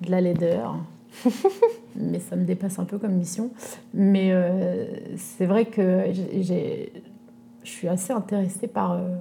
de 0.00 0.10
la 0.10 0.20
laideur. 0.20 0.76
mais 1.96 2.20
ça 2.20 2.36
me 2.36 2.44
dépasse 2.44 2.78
un 2.78 2.84
peu 2.84 2.98
comme 2.98 3.14
mission. 3.14 3.50
Mais 3.94 4.30
euh, 4.32 4.86
c'est 5.16 5.46
vrai 5.46 5.66
que 5.66 6.12
je 6.12 7.70
suis 7.70 7.88
assez 7.88 8.12
intéressée 8.12 8.68
par, 8.68 8.92
euh, 8.92 9.16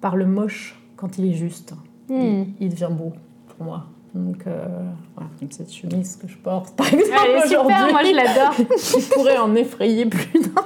par 0.00 0.16
le 0.16 0.26
moche 0.26 0.80
quand 0.96 1.18
il 1.18 1.26
est 1.26 1.34
juste. 1.34 1.74
Hmm. 2.08 2.44
Il, 2.60 2.70
devient 2.70 2.90
beau 2.90 3.12
pour 3.48 3.66
moi. 3.66 3.86
Donc, 4.18 4.46
euh, 4.46 4.66
voilà, 5.14 5.30
comme 5.38 5.50
cette 5.50 5.72
chemise 5.72 6.16
que 6.16 6.26
je 6.26 6.36
porte, 6.38 6.74
par 6.74 6.92
exemple, 6.92 7.18
Elle 7.24 7.36
est 7.36 7.42
super, 7.42 7.90
moi 7.90 8.02
je 8.02 8.14
l'adore. 8.14 8.52
je 8.58 9.14
pourrais 9.14 9.38
en 9.38 9.54
effrayer 9.54 10.06
plus 10.06 10.40
d'un. 10.40 10.62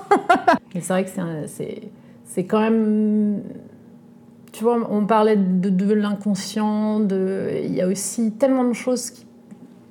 Mais 0.75 0.81
c'est 0.81 0.93
vrai 0.93 1.05
que 1.05 1.11
c'est 2.25 2.45
quand 2.45 2.61
même. 2.61 3.43
Tu 4.53 4.65
vois, 4.65 4.79
on 4.91 5.07
parlait 5.07 5.37
de, 5.37 5.71
de 5.71 5.95
l'inconscient, 5.95 7.01
de... 7.01 7.63
il 7.65 7.75
y 7.75 7.81
a 7.81 7.89
aussi 7.89 8.33
tellement 8.33 8.65
de 8.65 8.75
choses 8.75 9.11
qui 9.11 9.27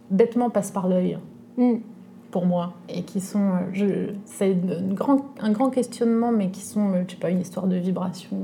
bêtement 0.09 0.49
passent 0.49 0.71
par 0.71 0.87
l'œil. 0.87 1.17
Mm. 1.57 1.77
Pour 2.31 2.45
moi, 2.45 2.73
et 2.89 3.03
qui 3.03 3.21
sont. 3.21 3.51
C'est 4.25 4.55
grand, 4.93 5.25
un 5.39 5.51
grand 5.51 5.69
questionnement, 5.69 6.31
mais 6.31 6.49
qui 6.49 6.61
sont, 6.61 6.93
je 7.05 7.11
sais 7.11 7.19
pas, 7.19 7.29
une 7.29 7.41
histoire 7.41 7.67
de 7.67 7.75
vibration, 7.75 8.37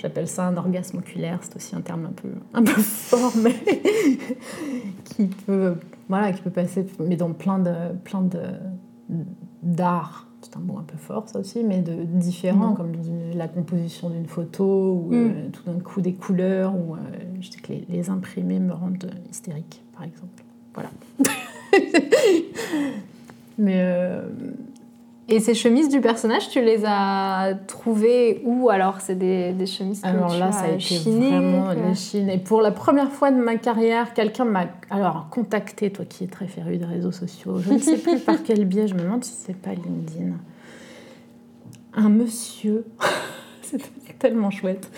J'appelle 0.00 0.28
ça 0.28 0.46
un 0.46 0.56
orgasme 0.56 0.98
oculaire, 0.98 1.40
c'est 1.42 1.56
aussi 1.56 1.76
un 1.76 1.82
terme 1.82 2.06
un 2.06 2.12
peu, 2.12 2.30
un 2.54 2.62
peu 2.62 2.72
fort, 2.80 3.32
mais 3.36 3.54
qui 5.04 5.26
peut, 5.26 5.74
voilà, 6.08 6.32
qui 6.32 6.42
peut 6.42 6.50
passer, 6.50 6.86
mais 6.98 7.16
dans 7.16 7.32
plein 7.32 7.58
de, 7.58 7.74
plein 8.04 8.22
de 8.22 8.40
d'art 9.62 10.30
c'est 10.42 10.56
un 10.56 10.60
mot 10.60 10.78
un 10.78 10.84
peu 10.84 10.96
fort 10.96 11.28
ça 11.28 11.38
aussi, 11.38 11.62
mais 11.64 11.80
de 11.80 12.04
différents, 12.04 12.72
mm. 12.72 12.76
comme 12.76 12.92
la 13.34 13.48
composition 13.48 14.10
d'une 14.10 14.26
photo, 14.26 14.92
ou 14.94 15.10
mm. 15.10 15.14
euh, 15.14 15.48
tout 15.52 15.70
d'un 15.70 15.78
coup 15.80 16.00
des 16.00 16.14
couleurs, 16.14 16.74
ou 16.74 16.94
euh, 16.94 16.98
je 17.40 17.50
sais 17.50 17.60
que 17.60 17.72
les, 17.88 18.10
imprimés 18.10 18.58
me 18.58 18.72
rendent 18.72 19.10
hystérique, 19.30 19.82
par 19.92 20.04
exemple. 20.04 20.42
Voilà. 20.74 20.90
mais. 23.58 23.82
Euh, 23.84 24.22
et 25.30 25.38
ces 25.38 25.54
chemises 25.54 25.88
du 25.88 26.00
personnage, 26.00 26.48
tu 26.48 26.60
les 26.60 26.82
as 26.84 27.54
trouvées 27.68 28.42
où 28.44 28.68
alors? 28.68 29.00
C'est 29.00 29.14
des, 29.14 29.52
des, 29.52 29.66
chemises 29.66 30.00
que 30.00 30.08
alors 30.08 30.36
là, 30.36 30.50
ça 30.50 30.64
a 30.64 30.70
été 30.70 30.98
vraiment 30.98 31.94
chines. 31.94 32.28
Et 32.28 32.38
pour 32.38 32.60
la 32.60 32.72
première 32.72 33.12
fois 33.12 33.30
de 33.30 33.36
ma 33.36 33.56
carrière, 33.56 34.12
quelqu'un 34.12 34.44
m'a 34.44 34.66
alors 34.90 35.28
contacté, 35.30 35.90
toi 35.90 36.04
qui 36.04 36.24
es 36.24 36.26
très 36.26 36.48
féru 36.48 36.78
des 36.78 36.84
réseaux 36.84 37.12
sociaux. 37.12 37.58
Je 37.58 37.72
ne 37.72 37.78
sais 37.78 37.98
plus 37.98 38.18
par 38.26 38.42
quel 38.42 38.64
biais. 38.64 38.88
Je 38.88 38.94
me 38.94 39.02
demande 39.02 39.22
si 39.22 39.32
c'est 39.32 39.56
pas 39.56 39.70
LinkedIn. 39.70 40.32
Un 41.94 42.08
monsieur, 42.08 42.84
c'était 43.62 43.88
tellement 44.18 44.50
chouette. 44.50 44.90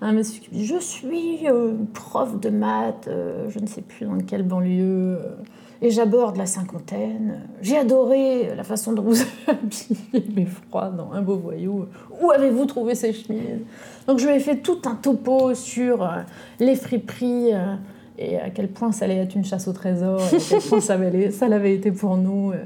un 0.00 0.12
monsieur 0.12 0.40
qui 0.40 0.50
dit 0.50 0.64
Je 0.64 0.78
suis 0.78 1.46
euh, 1.46 1.74
prof 1.92 2.40
de 2.40 2.48
maths, 2.48 3.06
euh, 3.08 3.50
je 3.50 3.58
ne 3.58 3.66
sais 3.66 3.82
plus 3.82 4.06
dans 4.06 4.18
quelle 4.18 4.44
banlieue, 4.44 5.18
euh, 5.20 5.36
et 5.82 5.90
j'aborde 5.90 6.36
la 6.36 6.46
cinquantaine. 6.46 7.40
J'ai 7.62 7.76
adoré 7.76 8.54
la 8.56 8.64
façon 8.64 8.92
dont 8.92 9.02
vous 9.02 9.20
avez 9.48 9.58
habillé 9.58 10.24
mes 10.34 10.46
froids 10.46 10.90
dans 10.90 11.12
Un 11.12 11.22
beau 11.22 11.36
voyou. 11.36 11.86
Où 12.22 12.30
avez-vous 12.30 12.64
trouvé 12.66 12.94
ces 12.94 13.12
chemises? 13.12 13.60
Donc 14.06 14.18
je 14.18 14.26
lui 14.26 14.34
ai 14.34 14.40
fait 14.40 14.56
tout 14.56 14.78
un 14.86 14.94
topo 14.94 15.54
sur 15.54 16.02
euh, 16.02 16.20
les 16.60 16.76
friperies. 16.76 17.52
euh, 17.54 17.74
et 18.16 18.38
à 18.38 18.50
quel 18.50 18.68
point 18.68 18.92
ça 18.92 19.06
allait 19.06 19.16
être 19.16 19.34
une 19.34 19.44
chasse 19.44 19.66
au 19.66 19.72
trésor, 19.72 20.20
et 20.20 20.36
à 20.36 20.38
quel 20.48 20.60
point 20.62 20.80
ça, 20.80 21.48
l'avait 21.48 21.74
été 21.74 21.90
pour 21.90 22.16
nous. 22.16 22.52
euh, 22.52 22.64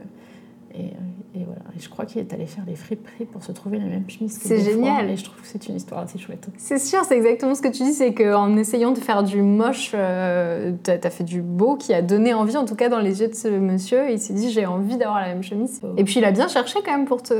et 1.79 1.81
je 1.81 1.89
crois 1.89 2.05
qu'il 2.07 2.21
est 2.21 2.33
allé 2.35 2.47
faire 2.47 2.65
les 2.67 2.75
friperies 2.75 3.27
pour 3.27 3.43
se 3.43 3.53
trouver 3.53 3.79
les 3.79 3.85
mêmes 3.85 4.09
chemises. 4.09 4.39
que 4.39 4.45
C'est 4.49 4.59
génial. 4.59 5.09
Et 5.11 5.17
je 5.17 5.25
trouve 5.25 5.41
que 5.41 5.47
c'est 5.47 5.69
une 5.69 5.77
histoire 5.77 6.01
assez 6.01 6.19
chouette. 6.19 6.49
C'est 6.57 6.79
sûr, 6.79 7.05
c'est 7.05 7.17
exactement 7.17 7.55
ce 7.55 7.63
que 7.63 7.69
tu 7.69 7.85
dis, 7.85 7.93
c'est 7.93 8.13
qu'en 8.15 8.57
essayant 8.57 8.91
de 8.91 8.99
faire 8.99 9.23
du 9.23 9.43
moche, 9.43 9.93
euh, 9.95 10.73
t'as 10.83 10.97
as 11.03 11.11
fait 11.11 11.25
du 11.25 11.41
beau 11.41 11.77
qui 11.77 11.95
a 11.95 12.03
donné 12.03 12.35
envie, 12.35 12.57
en 12.57 12.65
tout 12.65 12.75
cas 12.75 12.89
dans 12.89 12.99
les 12.99 13.21
yeux 13.21 13.29
de 13.29 13.35
ce 13.35 13.49
monsieur, 13.49 14.09
et 14.11 14.15
il 14.15 14.19
s'est 14.19 14.35
dit 14.35 14.51
j'ai 14.51 14.67
envie 14.67 14.97
d'avoir 14.97 15.21
la 15.21 15.29
même 15.29 15.43
chemise. 15.43 15.81
Oh. 15.85 15.89
Et 15.97 16.05
puis 16.05 16.15
il 16.19 16.25
a 16.25 16.33
bien 16.33 16.49
cherché 16.49 16.81
quand 16.85 16.93
même 16.93 17.07
pour 17.07 17.23
te... 17.23 17.35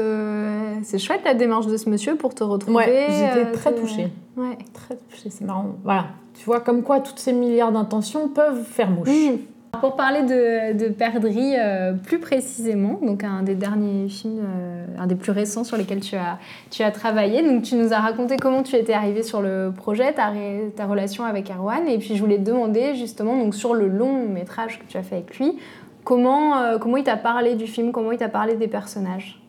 C'est 0.85 0.99
chouette 0.99 1.23
la 1.25 1.35
démarche 1.35 1.67
de 1.67 1.77
ce 1.77 1.89
monsieur 1.91 2.15
pour 2.17 2.35
te 2.35 2.45
retrouver. 2.45 2.77
Ouais, 2.77 3.07
j'étais 3.11 3.49
euh, 3.49 3.53
très 3.53 3.75
te- 3.75 3.81
touchée. 3.81 4.09
Ouais. 4.37 4.57
Très 4.73 4.97
touchée, 4.97 5.31
c'est 5.31 5.45
marrant. 5.45 5.75
Voilà. 5.83 6.07
Tu 6.35 6.45
vois, 6.45 6.61
comme 6.61 6.83
quoi 6.85 7.01
toutes 7.01 7.19
ces 7.19 7.33
milliards 7.33 7.73
d'intentions 7.73 8.29
peuvent 8.29 8.63
faire 8.63 8.91
mouche. 8.91 9.09
Mm. 9.09 9.39
Pour 9.73 9.97
parler 9.97 10.23
de, 10.23 10.79
de 10.79 10.89
Perdrix 10.89 11.55
euh, 11.57 11.93
plus 11.93 12.19
précisément, 12.19 12.99
donc 13.03 13.23
un 13.23 13.43
des 13.43 13.55
derniers 13.55 14.09
films, 14.09 14.41
euh, 14.41 14.87
un 14.99 15.07
des 15.07 15.15
plus 15.15 15.31
récents 15.31 15.63
sur 15.63 15.77
lesquels 15.77 16.01
tu 16.01 16.17
as, 16.17 16.39
tu 16.71 16.83
as 16.83 16.91
travaillé, 16.91 17.43
donc 17.43 17.63
tu 17.63 17.75
nous 17.75 17.93
as 17.93 17.99
raconté 17.99 18.37
comment 18.39 18.63
tu 18.63 18.77
étais 18.77 18.95
arrivé 18.95 19.23
sur 19.23 19.43
le 19.43 19.73
projet, 19.77 20.15
ta, 20.15 20.33
ta 20.75 20.87
relation 20.87 21.25
avec 21.25 21.51
Erwan, 21.51 21.87
et 21.87 21.99
puis 21.99 22.17
je 22.17 22.21
voulais 22.21 22.39
demander 22.39 22.95
justement 22.95 23.37
donc 23.37 23.55
sur 23.55 23.75
le 23.75 23.89
long 23.89 24.27
métrage 24.27 24.79
que 24.79 24.85
tu 24.87 24.97
as 24.97 25.03
fait 25.03 25.17
avec 25.17 25.39
lui, 25.39 25.59
comment, 26.03 26.57
euh, 26.57 26.79
comment 26.79 26.97
il 26.97 27.05
t'a 27.05 27.19
parlé 27.19 27.55
du 27.55 27.67
film, 27.67 27.93
comment 27.93 28.13
il 28.13 28.19
t'a 28.19 28.31
parlé 28.31 28.55
des 28.55 28.69
personnages? 28.69 29.41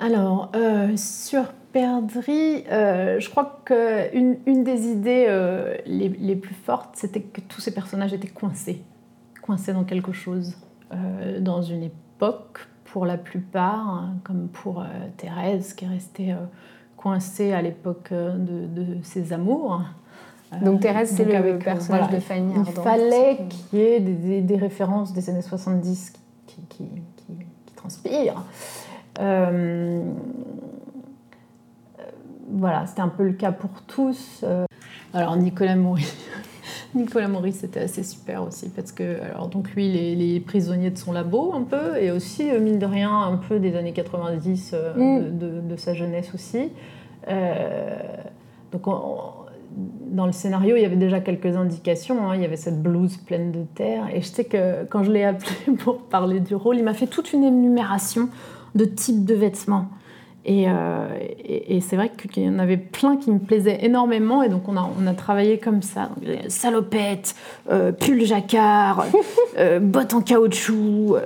Alors, 0.00 0.50
sur 0.96 1.44
Perdrix, 1.72 2.64
euh, 2.70 3.18
je 3.20 3.30
crois 3.30 3.60
qu'une 3.64 4.36
une 4.46 4.62
des 4.64 4.88
idées 4.88 5.26
euh, 5.28 5.76
les, 5.86 6.08
les 6.08 6.36
plus 6.36 6.54
fortes, 6.54 6.90
c'était 6.94 7.20
que 7.22 7.40
tous 7.40 7.60
ces 7.60 7.72
personnages 7.72 8.12
étaient 8.12 8.28
coincés. 8.28 8.82
Coincés 9.42 9.72
dans 9.72 9.84
quelque 9.84 10.12
chose. 10.12 10.56
Euh, 10.92 11.40
dans 11.40 11.62
une 11.62 11.82
époque, 11.84 12.66
pour 12.84 13.06
la 13.06 13.16
plupart, 13.16 13.88
hein, 13.88 14.14
comme 14.24 14.48
pour 14.48 14.84
Thérèse, 15.16 15.72
qui 15.72 15.86
est 15.86 15.88
restée 15.88 16.34
coincée 16.96 17.52
à 17.52 17.62
l'époque 17.62 18.10
de, 18.12 18.66
de 18.66 19.02
ses 19.02 19.32
amours. 19.32 19.80
Donc 20.60 20.80
Thérèse, 20.80 21.10
c'est 21.16 21.24
le 21.24 21.34
avec, 21.34 21.64
personnage 21.64 22.02
voilà, 22.02 22.14
de 22.16 22.20
Fanny 22.20 22.52
Il 22.54 22.58
Ardant. 22.60 22.82
fallait 22.82 23.38
qu'il 23.48 23.78
y 23.78 23.82
ait 23.82 24.00
des, 24.00 24.12
des- 24.12 24.40
des 24.42 24.56
références 24.56 25.14
des 25.14 25.30
années 25.30 25.40
70 25.40 26.12
qui, 26.46 26.56
qui, 26.68 26.84
qui- 27.16 27.46
qui 27.64 27.74
transpirent. 27.74 28.44
Euh, 29.20 30.02
voilà, 32.52 32.86
c'était 32.86 33.00
un 33.02 33.08
peu 33.08 33.24
le 33.24 33.32
cas 33.32 33.52
pour 33.52 33.70
tous. 33.86 34.40
Euh, 34.44 34.64
alors 35.14 35.36
Nicolas 35.36 35.76
Maury, 35.76 36.04
Nicolas 36.94 37.28
Maury, 37.28 37.52
c'était 37.52 37.80
assez 37.80 38.02
super 38.02 38.42
aussi 38.42 38.68
parce 38.70 38.92
que 38.92 39.20
alors 39.22 39.48
donc 39.48 39.70
lui, 39.72 39.90
les, 39.90 40.14
les 40.14 40.40
prisonniers 40.40 40.90
de 40.90 40.98
son 40.98 41.12
labo 41.12 41.52
un 41.54 41.62
peu 41.62 41.96
et 42.00 42.10
aussi 42.10 42.50
euh, 42.50 42.60
mine 42.60 42.78
de 42.78 42.86
rien 42.86 43.10
un 43.22 43.36
peu 43.36 43.58
des 43.58 43.76
années 43.76 43.92
90 43.92 44.72
euh, 44.74 44.92
Mm. 45.20 45.38
de, 45.38 45.46
de- 45.46 45.60
de 45.60 45.76
sa 45.76 45.94
jeunesse 45.94 46.30
aussi. 46.34 46.70
Euh, 47.28 47.96
donc 48.72 48.86
on- 48.86 48.92
on- 48.92 49.32
dans 50.10 50.26
le 50.26 50.32
scénario, 50.32 50.76
il 50.76 50.82
y 50.82 50.84
avait 50.84 50.96
déjà 50.96 51.20
quelques 51.20 51.56
indications. 51.56 52.28
hein. 52.28 52.34
Il 52.36 52.42
y 52.42 52.44
avait 52.44 52.56
cette 52.56 52.82
blouse 52.82 53.16
pleine 53.16 53.52
de 53.52 53.62
terre. 53.74 54.04
Et 54.14 54.20
je 54.20 54.26
sais 54.26 54.44
que 54.44 54.84
quand 54.84 55.02
je 55.02 55.10
l'ai 55.10 55.24
appelé 55.24 55.50
pour 55.82 55.98
parler 56.02 56.40
du 56.40 56.54
rôle, 56.54 56.76
il 56.76 56.84
m'a 56.84 56.92
fait 56.92 57.06
toute 57.06 57.32
une 57.32 57.42
énumération 57.44 58.28
de 58.74 58.84
types 58.84 59.24
de 59.24 59.34
vêtements. 59.34 59.86
Et, 60.44 60.64
euh, 60.68 61.06
et- 61.44 61.76
et 61.76 61.80
c'est 61.80 61.94
vrai 61.94 62.10
qu'il 62.10 62.42
y 62.42 62.48
en 62.48 62.58
avait 62.58 62.76
plein 62.76 63.16
qui 63.16 63.30
me 63.30 63.38
plaisaient 63.38 63.84
énormément. 63.84 64.42
Et 64.42 64.48
donc 64.48 64.68
on 64.68 64.76
a, 64.76 64.90
on 65.00 65.06
a 65.06 65.14
travaillé 65.14 65.58
comme 65.58 65.82
ça. 65.82 66.10
Donc, 66.16 66.28
euh, 66.28 66.36
salopette, 66.48 67.34
euh, 67.70 67.92
pull 67.92 68.24
jacquard, 68.24 69.06
euh, 69.58 69.78
bottes 69.78 70.14
en 70.14 70.20
caoutchouc. 70.20 71.16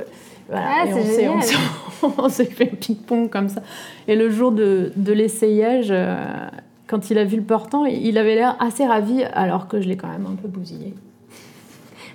voilà. 0.50 0.66
Ah, 0.83 0.85
Et 0.87 1.29
on 2.18 2.29
s'est- 2.29 2.44
fait 2.44 2.66
ping-pong 2.66 3.31
comme 3.31 3.48
ça. 3.48 3.62
Et 4.07 4.16
le 4.16 4.29
jour 4.31 4.52
de, 4.52 4.92
de 4.96 5.12
l'essayage, 5.14 5.92
quand 6.87 7.11
il 7.11 7.16
a 7.18 7.24
vu 7.24 7.37
le 7.38 7.42
portant, 7.42 7.85
il 7.87 8.18
avait 8.18 8.35
l'air 8.35 8.55
assez 8.61 8.85
ravi, 8.87 9.24
alors 9.33 9.66
que 9.66 9.81
je 9.81 9.88
l'ai 9.88 9.96
quand 9.96 10.09
même 10.09 10.26
un 10.26 10.37
peu 10.37 10.46
bousillé. 10.46 10.94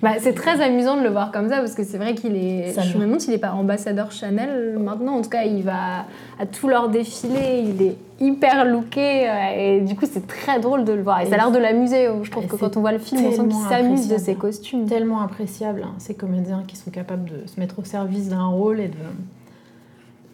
Bah, 0.02 0.14
c'est 0.20 0.34
très 0.34 0.62
amusant 0.62 0.98
de 0.98 1.04
le 1.04 1.10
voir 1.10 1.32
comme 1.32 1.50
ça 1.50 1.58
parce 1.58 1.76
que 1.76 1.84
c'est 1.84 1.98
vrai 1.98 2.16
qu'il 2.16 2.36
est. 2.36 2.72
Ça 2.72 2.82
je 2.82 2.98
me- 2.98 3.04
demande 3.06 3.22
s'il 3.22 3.32
n'est 3.34 3.38
pas 3.40 3.52
ambassadeur 3.52 4.12
Chanel 4.12 4.78
maintenant. 4.80 5.14
En 5.18 5.22
tout 5.22 5.30
cas, 5.30 5.44
il 5.44 5.62
va 5.64 6.06
à 6.40 6.46
tous 6.46 6.68
leurs 6.68 6.90
défilés, 6.90 7.64
il 7.64 7.82
est 7.84 7.98
hyper 8.20 8.66
looké 8.66 9.30
euh, 9.30 9.34
et 9.56 9.82
du 9.82 9.96
coup, 9.96 10.06
c'est 10.12 10.26
très 10.26 10.60
drôle 10.60 10.86
de 10.86 10.94
le 10.94 11.04
voir. 11.04 11.22
Et, 11.22 11.28
ça 11.28 11.36
a 11.36 11.38
l'air 11.38 11.52
de 11.52 11.60
l'amuser. 11.60 12.08
Je 12.24 12.32
trouve 12.32 12.48
que 12.48 12.56
quand 12.56 12.78
on 12.78 12.82
voit 12.82 12.92
le 12.92 13.00
film, 13.00 13.24
on 13.26 13.32
sent 13.32 13.48
qu'il 13.48 13.70
s'amuse 13.70 14.08
de 14.08 14.18
ses 14.18 14.36
costumes. 14.36 14.88
Tellement 14.88 15.22
appréciable, 15.22 15.84
hein, 15.86 15.94
ces 16.00 16.16
comédiens 16.16 16.64
qui 16.68 16.76
sont 16.78 16.90
capables 16.90 17.26
de 17.26 17.48
se 17.48 17.60
mettre 17.60 17.78
au 17.80 17.84
service 17.84 18.30
d'un 18.30 18.48
rôle 18.48 18.80
et 18.80 18.88
de. 18.88 18.96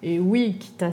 Et 0.04 0.20
oui, 0.20 0.58
quitte 0.60 0.84
à 0.84 0.92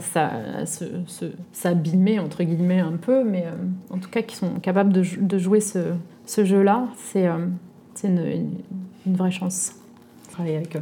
s'abîmer, 1.53 2.19
entre 2.19 2.43
guillemets, 2.43 2.79
un 2.79 2.97
peu, 2.99 3.23
mais 3.23 3.45
euh, 3.45 3.93
en 3.93 3.99
tout 3.99 4.09
cas 4.09 4.21
qui 4.23 4.35
sont 4.35 4.49
capables 4.61 4.91
de, 4.91 5.03
de 5.21 5.37
jouer 5.37 5.59
ce, 5.59 5.79
ce 6.25 6.43
jeu-là, 6.43 6.85
c'est 6.97 7.27
euh, 7.27 7.37
c'est 7.95 8.07
une, 8.07 8.19
une- 8.25 8.57
une 9.07 9.15
vraie 9.15 9.31
chance 9.31 9.71
de 10.27 10.31
travailler 10.31 10.57
avec 10.57 10.75
eux. 10.75 10.81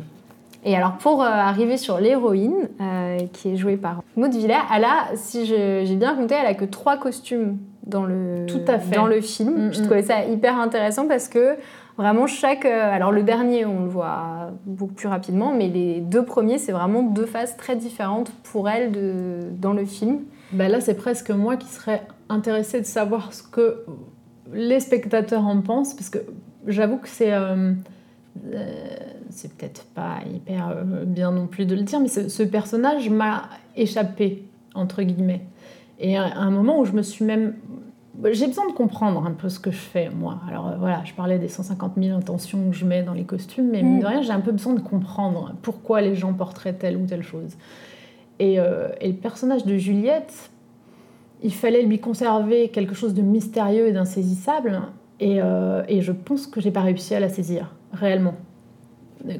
Et 0.65 0.78
alors, 0.78 0.93
pour 0.93 1.21
euh, 1.21 1.26
arriver 1.26 1.76
sur 1.78 1.99
l'héroïne, 1.99 2.69
euh, 2.80 3.17
qui 3.34 3.49
est 3.49 3.58
jouée 3.58 3.76
par 3.76 4.02
Maud 4.15 4.32
Villers, 4.34 4.56
elle 4.73 4.86
a, 4.86 5.08
si 5.15 5.45
j'ai 5.45 5.95
bien 5.95 6.15
compté, 6.15 6.36
elle 6.39 6.45
a 6.45 6.54
que 6.54 6.63
trois 6.63 6.95
costumes 6.97 7.58
dans 7.86 8.04
le, 8.06 8.45
Tout 8.47 8.62
à 8.67 8.80
fait. 8.80 8.95
Dans 8.95 9.06
le 9.08 9.19
film. 9.19 9.67
Mm, 9.67 9.73
Je 9.73 9.80
mm. 9.82 9.84
trouvais 9.84 10.04
ça 10.04 10.23
hyper 10.23 10.58
intéressant 10.58 11.06
parce 11.06 11.28
que 11.28 11.58
vraiment 11.97 12.28
chaque... 12.28 12.63
euh, 12.63 12.95
alors, 12.95 13.12
le 13.12 13.23
dernier, 13.23 13.65
on 13.65 13.82
le 13.84 13.89
voit 13.89 14.52
beaucoup 14.65 14.93
plus 14.93 15.10
rapidement, 15.10 15.54
mais 15.54 15.67
les 15.67 15.99
deux 15.99 16.23
premiers, 16.23 16.58
c'est 16.58 16.71
vraiment 16.71 17.04
deux 17.04 17.26
phases 17.26 17.58
très 17.58 17.76
différentes 17.76 18.32
pour 18.43 18.69
elle 18.69 18.93
de, 18.93 19.39
dans 19.60 19.73
le 19.73 19.84
film. 19.84 20.21
Bah 20.54 20.69
là, 20.69 20.80
c'est 20.80 20.95
presque 20.95 21.30
moi 21.32 21.58
qui 21.58 21.67
serais 21.67 22.04
intéressée 22.30 22.80
de 22.80 22.86
savoir 22.86 23.34
ce 23.34 23.43
que 23.43 23.84
les 24.54 24.80
spectateurs 24.80 25.45
en 25.45 25.60
pensent, 25.60 25.93
parce 25.93 26.10
que 26.10 26.19
j'avoue 26.67 26.97
que 26.97 27.08
c'est. 27.10 27.34
euh, 27.34 27.73
euh, 28.54 28.73
c'est 29.30 29.54
peut-être 29.56 29.86
pas 29.93 30.19
hyper 30.32 30.69
euh, 30.69 31.06
bien 31.06 31.32
non 31.32 31.47
plus 31.47 31.65
de 31.65 31.76
le 31.76 31.84
dire, 31.84 31.99
mais 31.99 32.08
ce, 32.08 32.30
ce 32.30 32.43
personnage 32.43 33.10
m'a 33.10 33.43
échappé, 33.76 34.43
entre 34.76 35.02
guillemets. 35.04 35.41
Et 35.99 36.17
à 36.17 36.38
un 36.38 36.52
moment 36.52 36.80
où 36.80 36.86
je 36.86 36.93
me 36.93 37.02
suis 37.02 37.26
même. 37.26 37.56
J'ai 38.32 38.45
besoin 38.45 38.67
de 38.67 38.73
comprendre 38.73 39.26
un 39.26 39.32
peu 39.32 39.49
ce 39.49 39.60
que 39.60 39.71
je 39.71 39.78
fais, 39.78 40.10
moi. 40.12 40.39
Alors 40.47 40.76
voilà, 40.78 41.02
je 41.04 41.13
parlais 41.13 41.39
des 41.39 41.47
150 41.47 41.93
000 41.97 42.15
intentions 42.15 42.69
que 42.69 42.76
je 42.76 42.86
mets 42.86 43.02
dans 43.02 43.13
les 43.13 43.23
costumes, 43.23 43.69
mais 43.71 43.82
mine 43.82 43.99
de 44.02 44.06
rien, 44.06 44.21
j'ai 44.21 44.32
un 44.32 44.39
peu 44.39 44.52
besoin 44.52 44.73
de 44.73 44.82
comprendre 44.82 45.56
pourquoi 45.63 45.99
les 46.02 46.13
gens 46.13 46.32
porteraient 46.34 46.73
telle 46.73 46.95
ou 46.95 47.08
telle 47.08 47.23
chose. 47.23 47.58
Et, 48.38 48.60
euh, 48.60 48.89
et 49.02 49.08
le 49.08 49.15
personnage 49.15 49.65
de 49.65 49.78
Juliette, 49.78 50.52
il 51.41 51.54
fallait 51.54 51.82
lui 51.82 51.99
conserver 51.99 52.69
quelque 52.69 52.93
chose 52.93 53.15
de 53.15 53.23
mystérieux 53.23 53.88
et 53.88 53.91
d'insaisissable. 53.93 54.80
Et, 55.19 55.41
euh, 55.41 55.84
et 55.88 56.02
je 56.02 56.12
pense 56.12 56.47
que 56.47 56.60
j'ai 56.60 56.71
pas 56.71 56.82
réussi 56.82 57.15
à 57.15 57.19
la 57.19 57.30
saisir, 57.30 57.73
réellement, 57.93 58.36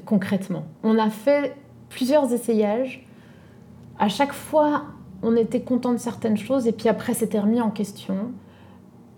concrètement. 0.06 0.64
On 0.84 0.98
a 0.98 1.10
fait 1.10 1.56
plusieurs 1.90 2.32
essayages. 2.32 3.06
À 4.00 4.08
chaque 4.08 4.34
fois, 4.34 4.84
on 5.22 5.36
était 5.36 5.62
content 5.62 5.92
de 5.92 5.98
certaines 5.98 6.38
choses, 6.38 6.68
et 6.68 6.72
puis 6.72 6.90
après, 6.90 7.14
c'était 7.14 7.40
remis 7.40 7.62
en 7.62 7.70
question. 7.70 8.32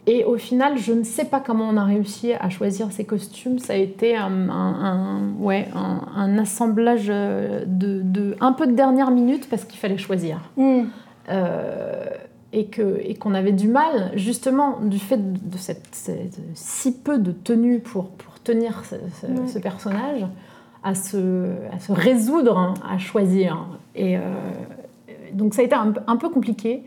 Et 0.08 0.24
au 0.24 0.38
final, 0.38 0.78
je 0.78 0.94
ne 0.94 1.04
sais 1.04 1.26
pas 1.26 1.40
comment 1.40 1.68
on 1.68 1.78
a 1.78 1.84
réussi 1.84 2.34
à 2.34 2.50
choisir 2.50 2.92
ces 2.92 3.06
costumes. 3.06 3.58
Ça 3.58 3.74
a 3.74 3.76
été 3.76 4.16
un, 4.16 4.50
un- 4.50 4.52
un- 4.52 5.34
ouais, 5.40 5.68
un, 5.76 6.02
un 6.16 6.38
assemblage 6.38 7.08
euh, 7.10 7.64
de, 7.66 8.02
de 8.04 8.36
un 8.40 8.52
peu 8.54 8.68
de 8.68 8.74
dernière 8.74 9.10
minute 9.10 9.50
parce 9.50 9.66
qu'il 9.66 9.80
fallait 9.80 9.98
choisir. 9.98 10.52
Euh, 11.30 12.06
et 12.64 13.16
qu'on 13.16 13.34
avait 13.34 13.52
du 13.52 13.68
mal, 13.68 14.12
justement, 14.16 14.80
du 14.82 15.00
fait 15.00 15.18
de, 15.50 15.58
cette, 15.58 15.88
cette- 15.92 16.40
si 16.54 16.98
peu 16.98 17.18
de 17.20 17.32
tenue 17.32 17.80
pour, 17.80 18.10
pour 18.12 18.40
tenir 18.42 18.84
ce, 18.86 18.96
ce- 19.22 19.28
Ouais. 19.28 19.48
ce 19.48 19.60
personnage, 19.60 20.26
à 20.84 20.96
se, 20.96 21.48
à 21.74 21.80
se 21.80 21.92
résoudre 21.92 22.58
hein, 22.58 22.74
à 22.90 22.98
choisir. 22.98 23.68
Et 23.96 24.18
euh, 24.18 24.22
donc 25.34 25.54
ça 25.54 25.62
a 25.62 25.66
été 25.66 25.76
un, 25.76 25.92
peu- 25.92 26.02
un 26.08 26.16
peu 26.18 26.30
compliqué. 26.30 26.84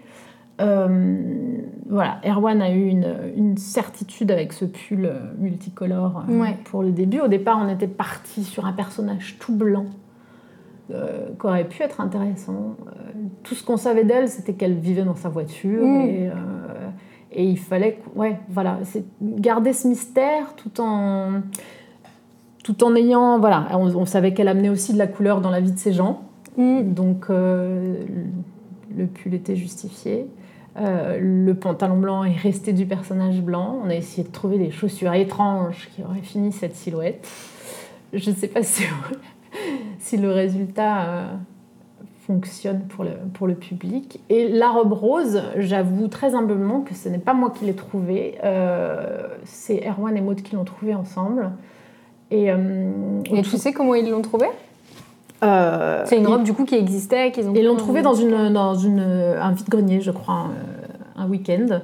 Euh, 0.60 1.58
voilà, 1.88 2.20
Erwan 2.24 2.60
a 2.62 2.70
eu 2.72 2.86
une, 2.86 3.14
une 3.36 3.56
certitude 3.56 4.30
avec 4.30 4.52
ce 4.52 4.64
pull 4.64 5.10
multicolore 5.38 6.24
euh, 6.28 6.38
Ouais. 6.40 6.56
pour 6.64 6.82
le 6.82 6.90
début. 6.90 7.20
Au 7.20 7.28
départ, 7.28 7.58
on 7.64 7.68
était 7.68 7.86
parti 7.86 8.42
sur 8.44 8.66
un 8.66 8.72
personnage 8.72 9.36
tout 9.38 9.54
blanc 9.54 9.86
euh, 10.90 11.28
qui 11.38 11.46
aurait 11.46 11.68
pu 11.68 11.82
être 11.82 12.00
intéressant. 12.00 12.76
Euh, 12.86 12.90
tout 13.42 13.54
ce 13.54 13.64
qu'on 13.64 13.76
savait 13.76 14.04
d'elle, 14.04 14.28
c'était 14.28 14.54
qu'elle 14.54 14.74
vivait 14.74 15.04
dans 15.04 15.16
sa 15.16 15.28
voiture 15.28 15.84
Mm. 15.84 16.00
et, 16.00 16.28
euh, 16.28 16.32
Et 17.30 17.44
il 17.44 17.58
fallait, 17.58 18.00
ouais, 18.16 18.38
voilà, 18.48 18.78
garder 19.20 19.74
ce 19.74 19.86
mystère 19.86 20.54
tout 20.56 20.80
en, 20.80 21.42
tout 22.64 22.82
en 22.82 22.94
ayant, 22.96 23.38
voilà, 23.38 23.68
on, 23.74 24.06
savait 24.06 24.32
qu'elle 24.32 24.48
amenait 24.48 24.70
aussi 24.70 24.94
de 24.94 24.98
la 24.98 25.06
couleur 25.06 25.42
dans 25.42 25.50
la 25.50 25.60
vie 25.60 25.72
de 25.72 25.78
ces 25.78 25.92
gens. 25.92 26.22
Mm. 26.56 26.94
Donc 26.94 27.26
le 27.28 29.06
pull 29.06 29.34
était 29.34 29.56
justifié. 29.56 30.26
Euh, 30.80 31.18
le 31.20 31.54
pantalon 31.54 31.98
blanc 31.98 32.24
est 32.24 32.36
resté 32.36 32.72
du 32.72 32.86
personnage 32.86 33.40
blanc. 33.40 33.80
On 33.84 33.90
a 33.90 33.94
essayé 33.94 34.22
de 34.26 34.32
trouver 34.32 34.58
des 34.58 34.70
chaussures 34.70 35.12
étranges 35.14 35.88
qui 35.94 36.02
auraient 36.02 36.22
fini 36.22 36.52
cette 36.52 36.76
silhouette. 36.76 37.26
Je 38.12 38.30
ne 38.30 38.34
sais 38.34 38.48
pas 38.48 38.62
si, 38.62 38.84
si 40.08 40.16
le 40.16 40.30
résultat 40.30 41.02
euh, 41.02 41.26
fonctionne 42.26 42.82
pour 42.88 43.04
le, 43.04 43.10
pour 43.34 43.46
le 43.46 43.54
public. 43.54 44.20
Et 44.30 44.48
la 44.48 44.70
robe 44.70 44.92
rose, 44.92 45.42
j'avoue 45.56 46.08
très 46.08 46.34
humblement 46.34 46.80
que 46.80 46.94
ce 46.94 47.08
n'est 47.08 47.18
pas 47.18 47.34
moi 47.34 47.50
qui 47.50 47.66
l'ai 47.66 47.74
trouvée. 47.74 48.38
Euh, 48.42 49.28
c'est 49.44 49.86
Erwan 49.86 50.16
et 50.16 50.20
Maud 50.20 50.40
qui 50.42 50.54
l'ont 50.56 50.64
trouvée 50.64 50.94
ensemble. 50.94 51.50
Et, 52.30 52.48
et 52.48 53.42
tu 53.42 53.56
sais 53.56 53.72
comment 53.72 53.94
ils 53.94 54.10
l'ont 54.10 54.20
trouvée? 54.20 54.50
Euh, 55.42 56.02
c'est 56.04 56.18
une 56.18 56.26
robe 56.26 56.42
du 56.42 56.52
coup 56.52 56.64
qui 56.64 56.74
existait 56.74 57.30
qu'ils 57.32 57.48
ont 57.48 57.54
Ils 57.54 57.64
l'ont 57.64 57.76
trouvée 57.76 58.02
dans, 58.02 58.14
une, 58.14 58.52
dans 58.52 58.74
une, 58.74 59.00
un 59.00 59.52
vide-grenier, 59.52 60.00
je 60.00 60.10
crois, 60.10 60.48
un, 61.16 61.22
un 61.22 61.28
week-end. 61.28 61.80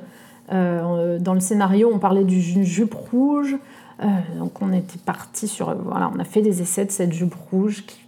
Euh, 0.53 1.19
dans 1.19 1.35
le 1.35 1.41
scénario, 1.41 1.91
on 1.93 1.99
parlait 1.99 2.25
d'une 2.25 2.65
jupe 2.65 2.95
rouge. 2.95 3.57
Euh, 4.03 4.07
donc 4.39 4.61
on 4.61 4.73
était 4.73 4.99
parti 4.99 5.47
sur. 5.49 5.75
Voilà, 5.75 6.11
on 6.15 6.19
a 6.19 6.25
fait 6.25 6.43
des 6.43 6.61
essais 6.61 6.85
de 6.85 6.91
cette 6.91 7.13
jupe 7.13 7.35
rouge 7.51 7.85
qui, 7.87 8.04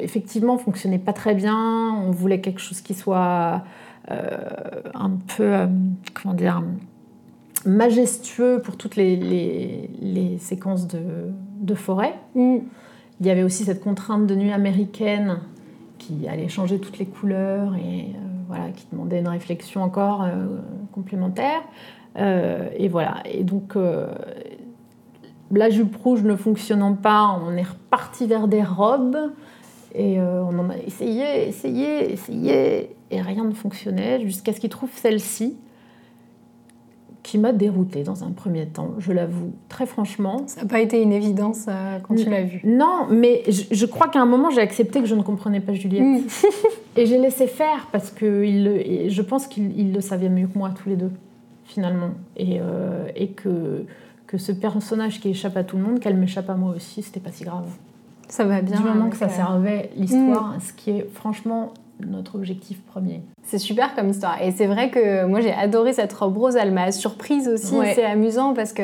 effectivement, 0.00 0.58
fonctionnait 0.58 0.98
pas 0.98 1.12
très 1.12 1.34
bien. 1.34 1.92
On 2.04 2.10
voulait 2.10 2.40
quelque 2.40 2.60
chose 2.60 2.80
qui 2.80 2.94
soit 2.94 3.62
un 4.08 5.10
peu. 5.36 5.68
comment 6.14 6.34
dire 6.34 6.62
majestueux 7.66 8.60
pour 8.62 8.76
toutes 8.76 8.96
les, 8.96 9.16
les, 9.16 9.90
les 10.00 10.38
séquences 10.38 10.86
de, 10.86 11.00
de 11.60 11.74
forêt. 11.74 12.14
Mm. 12.34 12.58
Il 13.20 13.26
y 13.26 13.30
avait 13.30 13.42
aussi 13.42 13.64
cette 13.64 13.82
contrainte 13.82 14.26
de 14.26 14.34
nuit 14.34 14.52
américaine 14.52 15.40
qui 15.98 16.28
allait 16.28 16.48
changer 16.48 16.78
toutes 16.78 16.98
les 16.98 17.06
couleurs 17.06 17.74
et 17.74 18.10
euh, 18.14 18.18
voilà, 18.46 18.70
qui 18.70 18.86
demandait 18.92 19.18
une 19.18 19.28
réflexion 19.28 19.82
encore 19.82 20.22
euh, 20.22 20.46
complémentaire. 20.92 21.62
Euh, 22.16 22.68
et 22.76 22.88
voilà. 22.88 23.16
Et 23.24 23.42
donc, 23.42 23.76
la 25.50 25.70
jupe 25.70 25.96
rouge 25.96 26.22
ne 26.22 26.36
fonctionnant 26.36 26.94
pas, 26.94 27.40
on 27.44 27.56
est 27.56 27.62
reparti 27.62 28.26
vers 28.26 28.48
des 28.48 28.62
robes. 28.62 29.18
Et 29.98 30.20
on 30.20 30.56
en 30.58 30.70
a 30.70 30.76
essayé, 30.78 31.48
essayé, 31.48 32.12
essayé, 32.12 32.96
et 33.10 33.20
rien 33.20 33.44
ne 33.44 33.52
fonctionnait 33.52 34.20
jusqu'à 34.20 34.52
ce 34.52 34.60
qu'il 34.60 34.70
trouve 34.70 34.90
celle-ci 34.94 35.56
qui 37.28 37.36
m'a 37.36 37.52
déroutée 37.52 38.04
dans 38.04 38.24
un 38.24 38.30
premier 38.30 38.64
temps, 38.64 38.94
je 38.96 39.12
l'avoue 39.12 39.52
très 39.68 39.84
franchement. 39.84 40.44
Ça 40.46 40.62
n'a 40.62 40.66
pas 40.66 40.80
été 40.80 41.02
une 41.02 41.12
évidence 41.12 41.66
euh, 41.68 41.98
quand 42.02 42.14
tu 42.14 42.30
l'as 42.30 42.42
vue 42.42 42.62
Non, 42.64 43.06
mais 43.10 43.42
je, 43.48 43.84
crois 43.84 44.08
qu'à 44.08 44.18
un 44.18 44.24
moment 44.24 44.48
j'ai 44.48 44.62
accepté 44.62 45.02
que 45.02 45.06
je 45.06 45.14
ne 45.14 45.20
comprenais 45.20 45.60
pas 45.60 45.74
Juliette. 45.74 46.04
Mm. 46.04 46.26
et 46.96 47.04
j'ai 47.04 47.18
laissé 47.18 47.46
faire 47.46 47.88
parce 47.92 48.10
que 48.10 48.44
il, 48.44 49.10
je 49.10 49.20
pense 49.20 49.46
qu'ils 49.46 49.92
le 49.92 50.00
savaient 50.00 50.30
mieux 50.30 50.46
que 50.46 50.56
moi 50.56 50.70
tous 50.70 50.88
les 50.88 50.96
deux, 50.96 51.10
finalement. 51.66 52.12
Et, 52.38 52.60
euh, 52.62 53.08
et 53.14 53.28
que, 53.28 53.84
que 54.26 54.38
ce 54.38 54.52
personnage 54.52 55.20
qui 55.20 55.28
échappe 55.28 55.58
à 55.58 55.64
tout 55.64 55.76
le 55.76 55.82
monde, 55.82 56.00
qu'elle 56.00 56.16
m'échappe 56.16 56.48
à 56.48 56.54
moi 56.54 56.72
aussi, 56.74 57.02
c'était 57.02 57.20
pas 57.20 57.30
si 57.30 57.44
grave. 57.44 57.68
Ça 58.28 58.44
va 58.44 58.60
bien. 58.60 58.76
Du 58.76 58.82
moment 58.82 59.08
que 59.08 59.16
ça 59.16 59.28
servait 59.28 59.90
l'histoire, 59.96 60.56
mm. 60.56 60.60
ce 60.60 60.72
qui 60.72 60.90
est 60.90 61.08
franchement 61.12 61.72
notre 62.06 62.36
objectif 62.36 62.80
premier. 62.82 63.22
C'est 63.42 63.58
super 63.58 63.94
comme 63.94 64.10
histoire. 64.10 64.40
Et 64.40 64.52
c'est 64.52 64.66
vrai 64.66 64.90
que 64.90 65.24
moi 65.24 65.40
j'ai 65.40 65.52
adoré 65.52 65.92
cette 65.92 66.12
robe 66.12 66.36
rose, 66.36 66.56
elle 66.56 66.72
m'a 66.72 66.92
surprise 66.92 67.48
aussi. 67.48 67.74
C'est 67.94 68.04
amusant 68.04 68.54
parce 68.54 68.72
que 68.72 68.82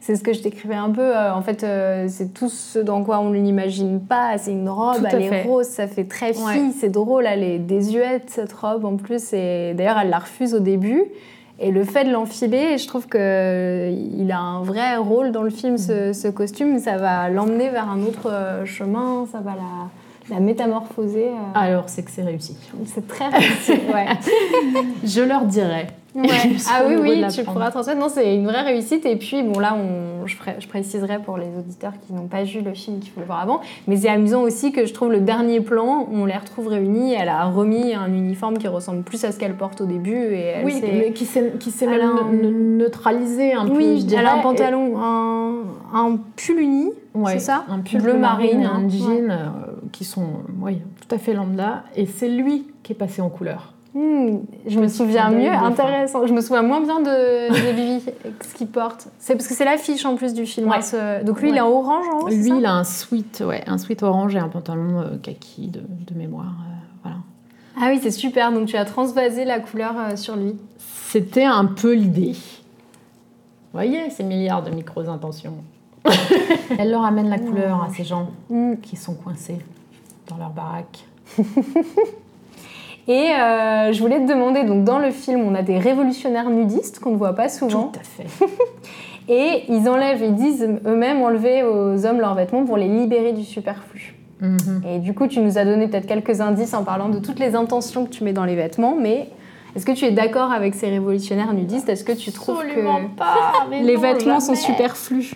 c'est 0.00 0.16
ce 0.16 0.22
que 0.22 0.34
je 0.34 0.42
décrivais 0.42 0.74
un 0.74 0.90
peu. 0.90 1.16
Euh, 1.16 1.32
en 1.32 1.40
fait, 1.40 1.64
euh, 1.64 2.06
c'est 2.08 2.34
tout 2.34 2.50
ce 2.50 2.78
dans 2.78 3.02
quoi 3.02 3.20
on 3.20 3.30
ne 3.30 3.38
l'imagine 3.38 4.00
pas. 4.00 4.36
C'est 4.36 4.52
une 4.52 4.68
robe, 4.68 5.06
elle 5.10 5.22
est 5.22 5.42
rose, 5.44 5.66
ça 5.66 5.86
fait 5.86 6.04
très 6.04 6.34
fille, 6.34 6.72
c'est 6.78 6.90
drôle, 6.90 7.24
elle 7.26 7.42
est 7.42 7.58
désuète 7.58 8.28
cette 8.28 8.52
robe 8.52 8.84
en 8.84 8.96
plus. 8.96 9.32
Et 9.32 9.72
d'ailleurs, 9.74 9.98
elle 9.98 10.10
la 10.10 10.18
refuse 10.18 10.54
au 10.54 10.60
début. 10.60 11.04
Et 11.60 11.70
le 11.70 11.84
fait 11.84 12.04
de 12.04 12.10
l'enfiler, 12.10 12.78
je 12.78 12.86
trouve 12.88 13.06
qu'il 13.06 14.32
a 14.32 14.38
un 14.38 14.62
vrai 14.62 14.96
rôle 14.96 15.30
dans 15.30 15.42
le 15.42 15.50
film, 15.50 15.78
ce, 15.78 16.12
ce 16.12 16.28
costume. 16.28 16.78
Ça 16.78 16.96
va 16.96 17.28
l'emmener 17.28 17.70
vers 17.70 17.88
un 17.88 18.02
autre 18.02 18.28
euh, 18.30 18.64
chemin, 18.64 19.26
ça 19.30 19.38
va 19.38 19.52
la 19.52 19.88
la 20.30 20.40
métamorphoser. 20.40 21.28
Euh, 21.28 21.32
Alors, 21.54 21.88
c'est 21.88 22.02
que 22.02 22.10
c'est 22.10 22.22
réussi. 22.22 22.56
C'est 22.86 23.06
très 23.06 23.28
réussi, 23.28 23.72
ouais. 23.72 24.06
je 25.04 25.20
leur 25.20 25.44
ah 26.16 26.82
oui, 26.86 26.94
oui, 27.00 27.24
tu 27.34 27.42
pourras 27.42 27.70
transmettre. 27.70 27.98
Non, 27.98 28.08
c'est 28.08 28.34
une 28.36 28.44
vraie 28.46 28.62
réussite. 28.62 29.04
Et 29.06 29.16
puis, 29.16 29.42
bon, 29.42 29.58
là, 29.58 29.74
on, 29.76 30.26
je, 30.26 30.36
je 30.58 30.68
préciserai 30.68 31.18
pour 31.18 31.36
les 31.38 31.48
auditeurs 31.58 31.92
qui 32.06 32.12
n'ont 32.12 32.26
pas 32.28 32.44
vu 32.44 32.60
le 32.60 32.72
film, 32.74 33.00
qu'il 33.00 33.10
faut 33.10 33.20
le 33.20 33.26
voir 33.26 33.40
avant. 33.40 33.60
Mais 33.88 33.96
c'est 33.96 34.08
amusant 34.08 34.42
aussi 34.42 34.72
que 34.72 34.86
je 34.86 34.94
trouve 34.94 35.10
le 35.10 35.20
dernier 35.20 35.60
plan, 35.60 36.08
on 36.12 36.24
les 36.24 36.36
retrouve 36.36 36.68
réunis. 36.68 37.14
Elle 37.14 37.28
a 37.28 37.44
remis 37.46 37.94
un 37.94 38.12
uniforme 38.12 38.58
qui 38.58 38.68
ressemble 38.68 39.02
plus 39.02 39.24
à 39.24 39.32
ce 39.32 39.38
qu'elle 39.38 39.56
porte 39.56 39.80
au 39.80 39.86
début. 39.86 40.14
Et 40.14 40.40
elle 40.40 40.64
oui, 40.64 40.80
mais 40.82 41.12
qui 41.12 41.24
s'est 41.26 41.86
même 41.86 42.76
neutralisé 42.76 43.52
un 43.52 43.66
peu, 43.66 43.96
je 43.96 44.04
dirais. 44.04 44.20
Elle 44.20 44.26
a 44.26 44.34
un 44.34 44.42
pantalon, 44.42 44.98
un, 44.98 45.54
un 45.92 46.18
pull 46.36 46.60
uni, 46.60 46.90
c'est 47.26 47.38
ça? 47.40 47.64
Un 47.68 47.80
pull 47.80 48.00
bleu 48.00 48.14
marine, 48.14 48.64
un 48.64 48.88
jean, 48.88 49.30
euh, 49.30 49.46
qui 49.92 50.04
sont 50.04 50.26
oui, 50.60 50.78
tout 51.06 51.14
à 51.14 51.18
fait 51.18 51.34
lambda. 51.34 51.84
Et 51.96 52.06
c'est 52.06 52.28
lui 52.28 52.68
qui 52.82 52.92
est 52.92 52.96
passé 52.96 53.20
en 53.20 53.28
couleur. 53.28 53.73
Hmm, 53.94 54.38
je 54.66 54.80
me 54.80 54.88
souviens 54.88 55.30
mieux, 55.30 55.52
intéressant. 55.52 56.26
Je 56.26 56.32
me 56.32 56.40
souviens 56.40 56.62
moins 56.62 56.80
bien 56.80 56.98
de, 56.98 57.48
de 57.48 58.00
ce 58.44 58.54
qu'il 58.54 58.66
porte. 58.66 59.06
C'est 59.20 59.36
parce 59.36 59.46
que 59.46 59.54
c'est 59.54 59.64
l'affiche 59.64 60.04
en 60.04 60.16
plus 60.16 60.34
du 60.34 60.46
film. 60.46 60.68
Hein, 60.72 61.22
donc 61.22 61.40
lui, 61.40 61.50
il 61.50 61.56
est 61.56 61.60
en 61.60 61.70
orange 61.70 62.04
en 62.12 62.18
haut, 62.22 62.28
Lui, 62.28 62.48
il 62.58 62.66
a 62.66 62.74
un 62.74 62.82
sweat, 62.82 63.44
ouais, 63.46 63.62
un 63.68 63.78
sweat 63.78 64.02
orange 64.02 64.34
et 64.34 64.40
un 64.40 64.48
pantalon 64.48 65.00
euh, 65.00 65.16
kaki 65.22 65.68
de, 65.68 65.80
de 65.80 66.18
mémoire. 66.18 66.46
Euh, 66.46 66.74
voilà. 67.04 67.18
Ah 67.80 67.90
oui, 67.92 68.00
c'est 68.02 68.10
super. 68.10 68.50
Donc 68.50 68.66
tu 68.66 68.76
as 68.76 68.84
transvasé 68.84 69.44
la 69.44 69.60
couleur 69.60 69.94
euh, 69.96 70.16
sur 70.16 70.34
lui. 70.34 70.56
C'était 70.78 71.44
un 71.44 71.66
peu 71.66 71.94
l'idée. 71.94 72.32
Vous 72.32 73.78
voyez 73.80 74.10
ces 74.10 74.24
milliards 74.24 74.64
de 74.64 74.70
micros 74.70 75.08
intentions. 75.08 75.54
Elle 76.78 76.90
leur 76.90 77.04
amène 77.04 77.28
la 77.28 77.38
couleur 77.38 77.84
à 77.84 77.90
ces 77.94 78.02
gens 78.02 78.30
hmm. 78.50 78.74
qui 78.82 78.96
sont 78.96 79.14
coincés 79.14 79.58
dans 80.26 80.36
leur 80.36 80.50
baraque. 80.50 81.06
Et 83.06 83.30
euh, 83.30 83.92
je 83.92 84.00
voulais 84.00 84.20
te 84.20 84.26
demander, 84.26 84.64
donc 84.64 84.84
dans 84.84 84.98
le 84.98 85.10
film, 85.10 85.42
on 85.42 85.54
a 85.54 85.62
des 85.62 85.78
révolutionnaires 85.78 86.48
nudistes 86.48 87.00
qu'on 87.00 87.12
ne 87.12 87.16
voit 87.16 87.34
pas 87.34 87.48
souvent. 87.48 87.92
Tout 87.92 88.00
à 88.00 88.02
fait. 88.02 88.46
et 89.28 89.64
ils 89.68 89.88
enlèvent, 89.88 90.22
ils 90.22 90.34
disent 90.34 90.68
eux-mêmes 90.86 91.20
enlever 91.20 91.62
aux 91.62 92.06
hommes 92.06 92.20
leurs 92.20 92.34
vêtements 92.34 92.64
pour 92.64 92.76
les 92.76 92.88
libérer 92.88 93.32
du 93.32 93.44
superflu. 93.44 94.14
Mhm. 94.40 94.82
Et 94.88 94.98
du 94.98 95.14
coup, 95.14 95.26
tu 95.26 95.40
nous 95.40 95.58
as 95.58 95.64
donné 95.64 95.86
peut-être 95.88 96.06
quelques 96.06 96.40
indices 96.40 96.74
en 96.74 96.84
parlant 96.84 97.08
de 97.08 97.18
toutes 97.18 97.38
les 97.38 97.54
intentions 97.54 98.04
que 98.06 98.10
tu 98.10 98.24
mets 98.24 98.32
dans 98.32 98.44
les 98.44 98.56
vêtements, 98.56 98.96
mais 98.98 99.28
est-ce 99.76 99.84
que 99.84 99.92
tu 99.92 100.04
es 100.04 100.10
d'accord 100.10 100.52
avec 100.52 100.74
ces 100.74 100.88
révolutionnaires 100.88 101.52
nudistes? 101.52 101.88
Est-ce 101.88 102.04
que 102.04 102.12
tu 102.12 102.32
trouves 102.32 102.60
Absolument 102.60 103.00
que 103.02 103.18
pas, 103.18 103.66
les 103.70 103.96
vêtements 103.96 104.40
sont 104.40 104.54
superflus? 104.54 105.32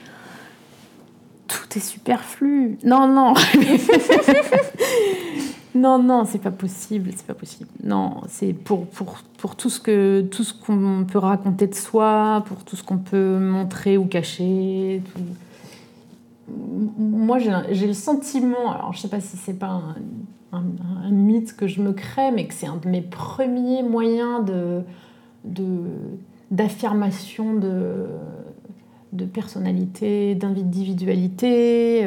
Tout 1.48 1.76
est 1.76 1.80
superflu. 1.80 2.78
Non, 2.84 3.06
non. 3.06 3.34
Non, 5.74 6.02
non, 6.02 6.24
c'est 6.24 6.40
pas 6.40 6.50
possible, 6.50 7.10
c'est 7.14 7.26
pas 7.26 7.34
possible. 7.34 7.68
Non, 7.84 8.22
c'est 8.28 8.52
pour, 8.52 8.86
pour, 8.86 9.18
pour 9.36 9.56
tout 9.56 9.70
ce 9.70 9.80
que 9.80 10.22
tout 10.30 10.42
ce 10.42 10.54
qu'on 10.54 11.04
peut 11.10 11.18
raconter 11.18 11.66
de 11.66 11.74
soi, 11.74 12.42
pour 12.46 12.64
tout 12.64 12.76
ce 12.76 12.82
qu'on 12.82 12.98
peut 12.98 13.38
montrer 13.38 13.98
ou 13.98 14.06
cacher. 14.06 15.02
Moi, 16.98 17.38
j'ai 17.38 17.86
le 17.86 17.92
sentiment, 17.92 18.72
alors 18.72 18.94
je 18.94 19.00
sais 19.00 19.08
pas 19.08 19.20
si 19.20 19.36
c'est 19.36 19.58
pas 19.58 19.82
un, 20.52 20.62
un, 21.04 21.10
mythe 21.10 21.54
que 21.54 21.66
je 21.66 21.82
me 21.82 21.92
crée, 21.92 22.30
mais 22.30 22.46
que 22.46 22.54
c'est 22.54 22.66
un 22.66 22.76
de 22.76 22.88
mes 22.88 23.02
premiers 23.02 23.82
moyens 23.82 24.44
de 24.44 24.82
d'affirmation 26.50 27.54
de, 27.54 28.06
de, 29.12 29.24
personnalité, 29.24 30.34
d'individualité. 30.34 32.06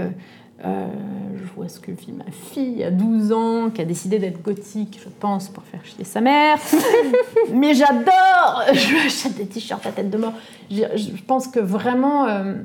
Euh, 0.63 0.87
je 1.35 1.43
vois 1.53 1.67
ce 1.67 1.79
que 1.79 1.91
vit 1.91 2.11
ma 2.11 2.29
fille 2.29 2.83
à 2.83 2.91
12 2.91 3.31
ans, 3.31 3.69
qui 3.71 3.81
a 3.81 3.85
décidé 3.85 4.19
d'être 4.19 4.41
gothique, 4.43 4.99
je 5.03 5.09
pense, 5.09 5.49
pour 5.49 5.63
faire 5.63 5.83
chier 5.83 6.03
sa 6.03 6.21
mère. 6.21 6.57
Mais 7.53 7.73
j'adore 7.73 8.63
Je 8.73 9.05
achète 9.05 9.37
des 9.37 9.47
t-shirts 9.47 9.85
à 9.85 9.91
tête 9.91 10.09
de 10.09 10.17
mort. 10.17 10.33
Je, 10.69 11.21
pense 11.25 11.47
que 11.47 11.59
vraiment, 11.59 12.27
euh, 12.27 12.55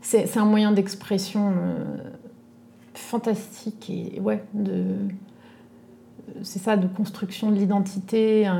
c'est 0.00 0.36
un 0.38 0.46
moyen 0.46 0.72
d'expression 0.72 1.52
euh, 1.56 1.84
fantastique 2.94 3.90
et 3.90 4.20
ouais, 4.20 4.42
de 4.54 4.84
c'est 6.42 6.58
ça, 6.58 6.76
de 6.76 6.88
construction 6.88 7.50
de 7.50 7.56
l'identité. 7.56 8.50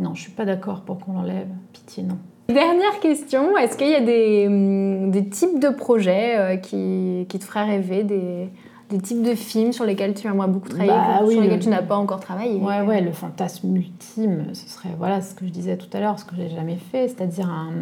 Non, 0.00 0.14
je 0.14 0.22
suis 0.22 0.32
pas 0.32 0.44
d'accord 0.44 0.80
pour 0.80 0.98
qu'on 0.98 1.12
l'enlève. 1.12 1.48
Pitié, 1.72 2.02
non. 2.02 2.18
Dernière 2.52 2.98
question, 3.00 3.56
est-ce 3.56 3.76
qu'il 3.76 3.88
y 3.90 3.94
a 3.94 4.00
des, 4.00 4.46
hum, 4.48 5.10
des, 5.10 5.28
types 5.28 5.60
de 5.60 5.68
projets 5.68 6.36
euh, 6.36 6.56
qui, 6.56 7.26
qui, 7.28 7.38
te 7.38 7.44
feraient 7.44 7.64
rêver, 7.64 8.02
des, 8.02 8.48
des 8.90 8.98
types 8.98 9.22
de 9.22 9.34
films 9.34 9.72
sur 9.72 9.84
lesquels 9.84 10.14
tu 10.14 10.26
aimerais 10.26 10.48
beaucoup 10.48 10.68
travailler, 10.68 10.90
Bah 10.90 11.20
oui, 11.24 11.34
sur 11.34 11.42
lesquels 11.42 11.58
le- 11.58 11.62
tu 11.62 11.68
n'as 11.68 11.82
pas 11.82 11.96
encore 11.96 12.20
travaillé? 12.20 12.58
Ouais, 12.60 12.80
ouais, 12.80 13.00
le 13.00 13.12
fantasme 13.12 13.76
ultime, 13.76 14.46
ce 14.52 14.68
serait, 14.68 14.94
voilà, 14.98 15.20
ce 15.22 15.34
que 15.34 15.46
je 15.46 15.50
disais 15.50 15.76
tout 15.76 15.88
à 15.92 16.00
l'heure, 16.00 16.18
ce 16.18 16.24
que 16.24 16.34
j'ai 16.36 16.48
jamais 16.48 16.76
fait, 16.76 17.08
c'est-à-dire 17.08 17.48
un, 17.48 17.72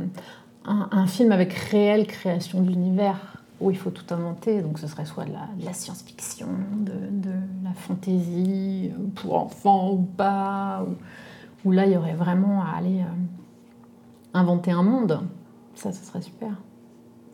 un, 0.67 0.89
un 0.93 1.07
film 1.07 1.33
avec 1.33 1.53
réelle 1.55 2.07
création 2.07 2.61
de 2.61 2.69
l'univers, 2.69 3.39
où 3.61 3.71
il 3.71 3.77
faut 3.77 3.91
tout 3.91 4.05
inventer, 4.15 4.61
donc 4.61 4.79
ce 4.79 4.87
serait 4.87 5.07
soit 5.07 5.25
de 5.25 5.33
la, 5.65 5.73
science-fiction, 5.73 6.47
de, 6.77 6.93
de 6.93 7.35
la 7.65 7.73
fantaisie, 7.75 8.91
euh, 8.93 9.07
pour 9.15 9.35
enfants 9.37 9.93
ou 9.93 10.03
pas, 10.17 10.85
où, 10.87 11.69
où 11.69 11.73
là, 11.73 11.87
il 11.87 11.93
y 11.93 11.97
aurait 11.97 12.15
vraiment 12.15 12.63
à 12.63 12.77
aller 12.79 13.01
euh, 13.01 13.15
inventer 14.39 14.71
un 14.71 14.83
monde. 14.83 15.21
Ça, 15.75 15.93
ce 15.93 16.05
serait 16.05 16.23
super. 16.23 16.51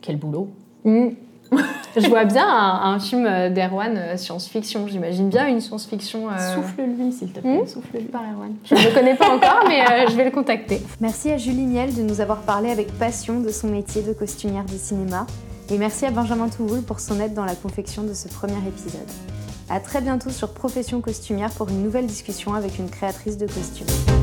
Quel 0.01 0.17
boulot 0.17 0.49
Mm. 0.83 1.09
Je 1.95 2.07
vois 2.09 2.25
bien 2.25 2.45
un, 2.47 2.93
un 2.93 2.99
film 2.99 3.25
euh, 3.25 3.49
d'Erwan 3.49 3.95
euh, 3.95 4.17
science-fiction. 4.17 4.87
J'imagine 4.87 5.29
bien 5.29 5.47
une 5.47 5.61
science-fiction. 5.61 6.29
euh, 6.29 6.55
Souffle-lui, 6.55 7.11
s'il 7.11 7.31
te 7.31 7.39
plaît, 7.39 7.61
Hmm 7.63 7.67
souffle-lui. 7.67 8.03
par 8.05 8.21
Erwan. 8.23 8.53
Je 8.65 8.75
ne 8.75 8.79
le 8.81 8.93
connais 8.93 9.15
pas 9.15 9.29
encore, 9.33 9.63
mais 9.67 9.81
euh, 9.81 10.07
je 10.09 10.15
vais 10.15 10.25
le 10.25 10.31
contacter. 10.31 10.81
Merci 10.99 11.31
à 11.31 11.37
Julie 11.37 11.65
Niel 11.65 11.93
de 11.95 12.01
nous 12.01 12.19
avoir 12.19 12.39
parlé 12.41 12.69
avec 12.71 12.91
passion 12.97 13.39
de 13.39 13.49
son 13.49 13.67
métier 13.67 14.01
de 14.01 14.11
costumière 14.13 14.65
de 14.65 14.75
cinéma. 14.77 15.27
Et 15.71 15.77
merci 15.77 16.05
à 16.05 16.11
Benjamin 16.11 16.49
Touvoul 16.49 16.81
pour 16.81 16.99
son 16.99 17.19
aide 17.19 17.33
dans 17.33 17.45
la 17.45 17.55
confection 17.55 18.03
de 18.03 18.13
ce 18.13 18.27
premier 18.27 18.57
épisode. 18.67 19.07
À 19.69 19.79
très 19.79 20.01
bientôt 20.01 20.29
sur 20.31 20.51
Profession 20.53 20.99
costumière 21.01 21.49
pour 21.51 21.69
une 21.69 21.81
nouvelle 21.83 22.05
discussion 22.07 22.53
avec 22.55 22.77
une 22.79 22.89
créatrice 22.89 23.37
de 23.37 23.45
costumes. 23.47 24.14